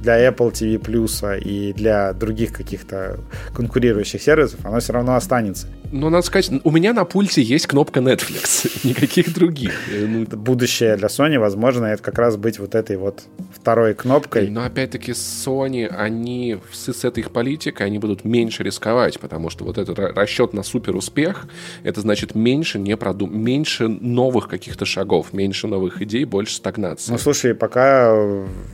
[0.00, 3.20] для Apple TV Plus и для других каких-то
[3.54, 5.68] конкурирующих сервисов, оно все равно останется.
[5.90, 9.72] Но надо сказать, у меня на пульте есть кнопка Netflix, никаких других.
[9.90, 13.22] Ну, Будущее для Sony, возможно, это как раз быть вот этой вот
[13.54, 14.50] второй кнопкой.
[14.50, 19.64] Но опять-таки Sony, они с, с этой их политикой, они будут меньше рисковать, потому что
[19.64, 21.46] вот этот расчет на супер успех,
[21.84, 23.36] это значит меньше, не продум...
[23.38, 27.12] меньше новых каких-то шагов, меньше новых идей, больше стагнации.
[27.12, 28.14] Ну, слушай, пока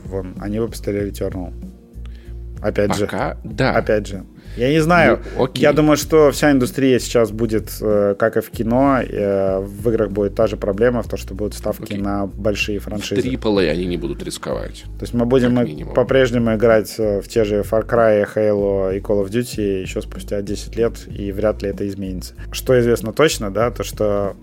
[0.05, 1.53] вон, они выпустили Returnal.
[2.61, 3.39] Опять пока, же.
[3.43, 3.71] да.
[3.73, 4.25] Опять же.
[4.57, 5.19] Я не знаю.
[5.37, 9.89] Ну, Я думаю, что вся индустрия сейчас будет, э, как и в кино, э, в
[9.89, 11.97] играх будет та же проблема, в том, что будут ставки окей.
[11.97, 13.27] на большие франшизы.
[13.27, 14.83] AAA они не будут рисковать.
[14.97, 19.25] То есть мы будем по-прежнему играть э, в те же Far Cry, Halo и Call
[19.25, 22.33] of Duty еще спустя 10 лет, и вряд ли это изменится.
[22.51, 24.35] Что известно точно, да, то что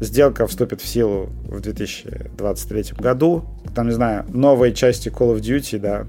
[0.00, 3.44] сделка вступит в силу в 2023 году.
[3.74, 6.06] Там, не знаю, новые части Call of Duty, да,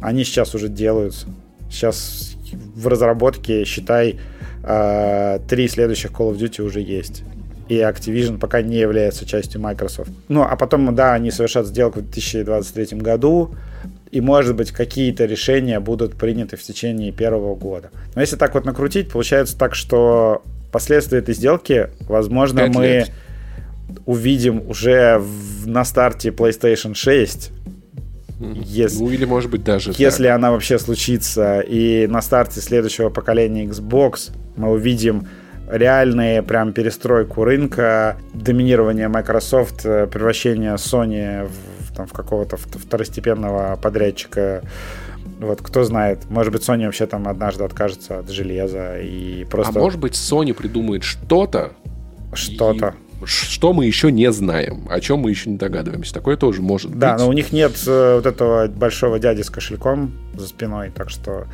[0.00, 1.26] они сейчас уже делаются.
[1.70, 2.36] Сейчас
[2.74, 4.18] в разработке, считай,
[4.62, 7.22] э, три следующих Call of Duty уже есть.
[7.68, 10.10] И Activision пока не является частью Microsoft.
[10.28, 13.54] Ну, а потом, да, они совершат сделку в 2023 году,
[14.10, 17.90] и, может быть, какие-то решения будут приняты в течение первого года.
[18.14, 20.42] Но если так вот накрутить, получается так, что
[20.72, 23.10] последствия этой сделки, возможно, мы лет.
[24.06, 27.50] увидим уже в, на старте PlayStation 6
[28.40, 30.36] если, ну или может быть даже Если так.
[30.36, 35.26] она вообще случится, и на старте следующего поколения Xbox мы увидим
[35.68, 41.48] реальные прям перестройку рынка, доминирование Microsoft, э, превращение Sony
[41.80, 44.62] в, там, в какого-то второстепенного подрядчика.
[45.40, 49.78] Вот кто знает, может быть, Sony вообще там однажды откажется от железа и просто...
[49.78, 51.72] А может быть, Sony придумает что-то,
[52.32, 56.14] что-то что мы еще не знаем, о чем мы еще не догадываемся.
[56.14, 57.18] Такое тоже может да, быть.
[57.18, 61.10] Да, но у них нет э, вот этого большого дяди с кошельком за спиной, так
[61.10, 61.46] что...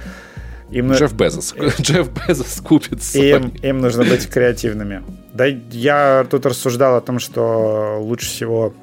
[0.70, 0.92] Им...
[0.92, 1.54] Джефф Безос.
[1.80, 5.02] Джефф Безос купит им, им нужно быть креативными.
[5.32, 8.74] Да, я тут рассуждал о том, что лучше всего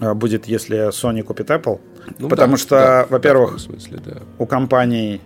[0.00, 1.80] э, будет, если Sony купит Apple.
[2.18, 4.18] Ну, потому да, что, да, во-первых, смысле, да.
[4.38, 5.20] у компаний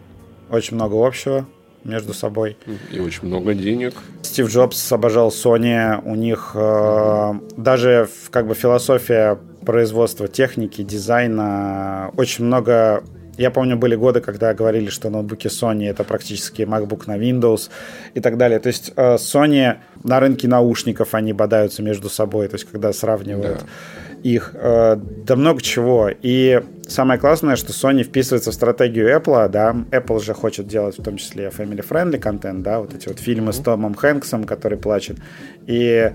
[0.50, 1.46] очень много общего
[1.84, 2.56] между собой.
[2.90, 3.94] И очень много денег.
[4.22, 6.00] Стив Джобс обожал Sony.
[6.04, 13.02] У них э, даже как бы философия производства техники, дизайна, очень много
[13.40, 17.70] я помню, были годы, когда говорили, что ноутбуки Sony это практически MacBook на Windows
[18.12, 18.60] и так далее.
[18.60, 23.60] То есть э, Sony на рынке наушников они бодаются между собой, то есть когда сравнивают.
[23.60, 23.66] Да
[24.22, 26.10] их, э, да много чего.
[26.22, 31.02] И самое классное, что Sony вписывается в стратегию Apple, да, Apple же хочет делать в
[31.02, 35.16] том числе family-friendly контент, да, вот эти вот фильмы с Томом Хэнксом, который плачет.
[35.66, 36.12] И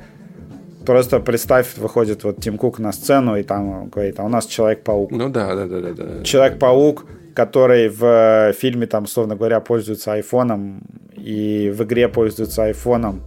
[0.86, 5.12] просто представь, выходит вот Тим Кук на сцену и там говорит, а у нас Человек-паук.
[5.12, 5.94] Ну да, да, да, да.
[5.94, 6.24] да.
[6.24, 10.82] Человек-паук, который в фильме, там, условно говоря, пользуется айфоном,
[11.18, 13.22] и в игре пользуется айфоном,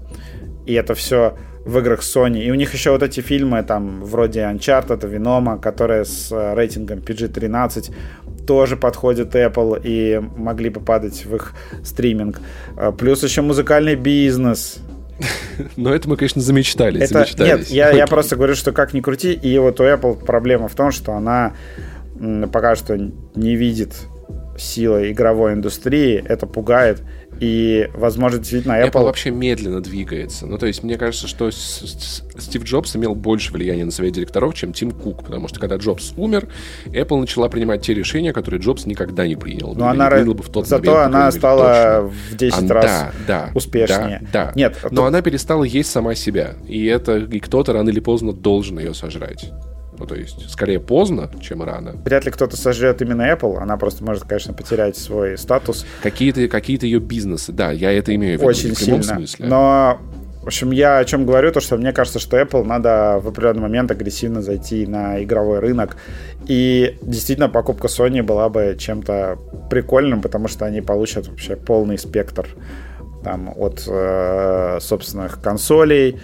[0.67, 1.35] и это все
[1.69, 2.43] в играх Sony.
[2.45, 7.01] И у них еще вот эти фильмы, там, вроде Uncharted, Venom, которые с э, рейтингом
[7.01, 7.95] PG-13
[8.47, 11.53] тоже подходят Apple и могли бы падать в их
[11.85, 12.41] стриминг.
[12.77, 14.79] Э, плюс еще музыкальный бизнес.
[15.77, 17.11] Но это мы, конечно, замечтались.
[17.11, 20.69] Это, Нет, я, я просто говорю, что как ни крути, и вот у Apple проблема
[20.69, 21.55] в том, что она
[22.53, 22.97] пока что
[23.35, 23.95] не видит
[24.57, 27.03] сила игровой индустрии, это пугает.
[27.41, 28.91] И, возможно, действительно Apple...
[28.91, 30.47] Apple вообще медленно двигается.
[30.47, 34.73] Ну, то есть, мне кажется, что Стив Джобс имел больше влияния на совет директоров, чем
[34.73, 36.49] Тим Кук, потому что когда Джобс умер,
[36.87, 39.75] Apple начала принимать те решения, которые Джобс никогда не принял.
[39.75, 40.11] Но она...
[40.11, 42.33] принял бы в тот Зато момент, она стала точно.
[42.33, 44.21] в 10 а, раз да, да, успешнее.
[44.33, 44.53] Да, да.
[44.55, 45.07] Нет, Но то...
[45.07, 46.55] она перестала есть сама себя.
[46.67, 49.53] И это и кто-то рано или поздно должен ее сожрать.
[49.99, 51.97] Ну, то есть, скорее поздно, чем рано.
[52.05, 53.59] Вряд ли кто-то сожрет именно Apple.
[53.59, 55.85] Она просто может, конечно, потерять свой статус.
[56.03, 58.49] Какие-то какие ее бизнесы, да, я это имею в виду.
[58.49, 59.17] Очень в прямом сильно.
[59.17, 59.47] смысле.
[59.47, 60.01] Но
[60.43, 63.61] в общем, я о чем говорю, то, что мне кажется, что Apple надо в определенный
[63.61, 65.97] момент агрессивно зайти на игровой рынок.
[66.47, 69.39] И действительно, покупка Sony была бы чем-то
[69.69, 72.49] прикольным, потому что они получат вообще полный спектр
[73.23, 76.19] там, от э, собственных консолей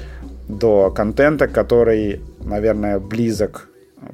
[0.49, 2.23] до контента, который
[2.55, 3.69] наверное, близок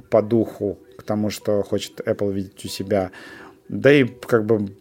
[0.08, 3.10] по духу к тому, что хочет Apple видеть у себя.
[3.68, 4.74] Да и как бы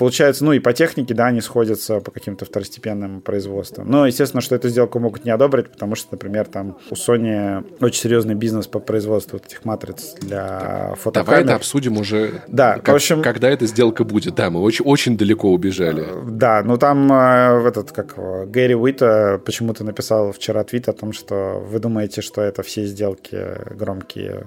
[0.00, 3.90] получается, ну и по технике, да, они сходятся по каким-то второстепенным производствам.
[3.90, 8.00] Но, естественно, что эту сделку могут не одобрить, потому что, например, там у Sony очень
[8.00, 11.26] серьезный бизнес по производству этих матриц для фотокамер.
[11.26, 14.36] Давай это обсудим уже, да, как, в общем, когда эта сделка будет.
[14.36, 16.06] Да, мы очень, очень далеко убежали.
[16.30, 21.62] Да, ну там э, этот, как Гэри Уита почему-то написал вчера твит о том, что
[21.62, 23.36] вы думаете, что это все сделки
[23.74, 24.46] громкие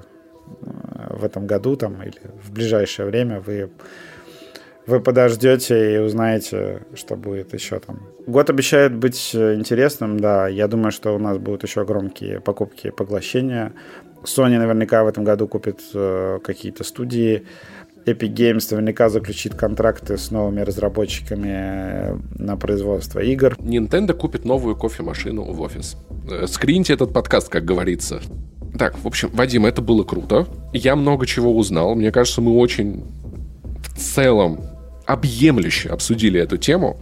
[0.63, 3.69] э, в этом году там или в ближайшее время вы
[4.85, 8.01] вы подождете и узнаете, что будет еще там.
[8.27, 10.47] Год обещает быть э, интересным, да.
[10.47, 13.73] Я думаю, что у нас будут еще громкие покупки и поглощения.
[14.23, 17.45] Sony наверняка в этом году купит э, какие-то студии.
[18.05, 23.55] Epic Games наверняка заключит контракты с новыми разработчиками э, на производство игр.
[23.59, 25.97] Nintendo купит новую кофемашину в офис.
[26.29, 28.21] Э, скриньте этот подкаст, как говорится.
[28.77, 30.47] Так, в общем, Вадим, это было круто.
[30.73, 31.95] Я много чего узнал.
[31.95, 33.03] Мне кажется, мы очень
[33.83, 34.72] в целом
[35.05, 36.97] объемлюще обсудили эту тему.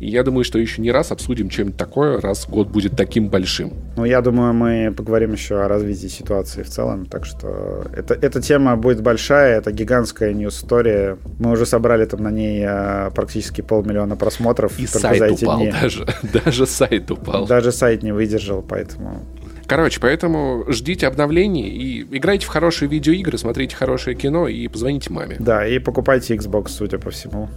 [0.00, 3.72] И я думаю, что еще не раз обсудим чем-нибудь такое, раз год будет таким большим.
[3.96, 7.06] Ну, я думаю, мы поговорим еще о развитии ситуации в целом.
[7.06, 11.18] Так что это, эта тема будет большая, это гигантская ньюс-история.
[11.38, 14.78] Мы уже собрали там на ней а, практически полмиллиона просмотров.
[14.78, 15.72] И сайт за эти упал дни.
[15.72, 16.06] даже.
[16.44, 17.46] Даже сайт упал.
[17.46, 19.22] Даже сайт не выдержал, поэтому
[19.68, 25.36] Короче, поэтому ждите обновлений и играйте в хорошие видеоигры, смотрите хорошее кино и позвоните маме.
[25.40, 27.48] Да, и покупайте Xbox, судя по всему.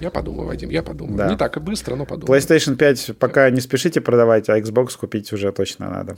[0.00, 1.16] Я подумаю, Вадим, я подумаю.
[1.16, 1.28] Да.
[1.28, 2.40] Не так и быстро, но подумаю.
[2.40, 6.16] PlayStation 5 пока не спешите продавать, а Xbox купить уже точно надо.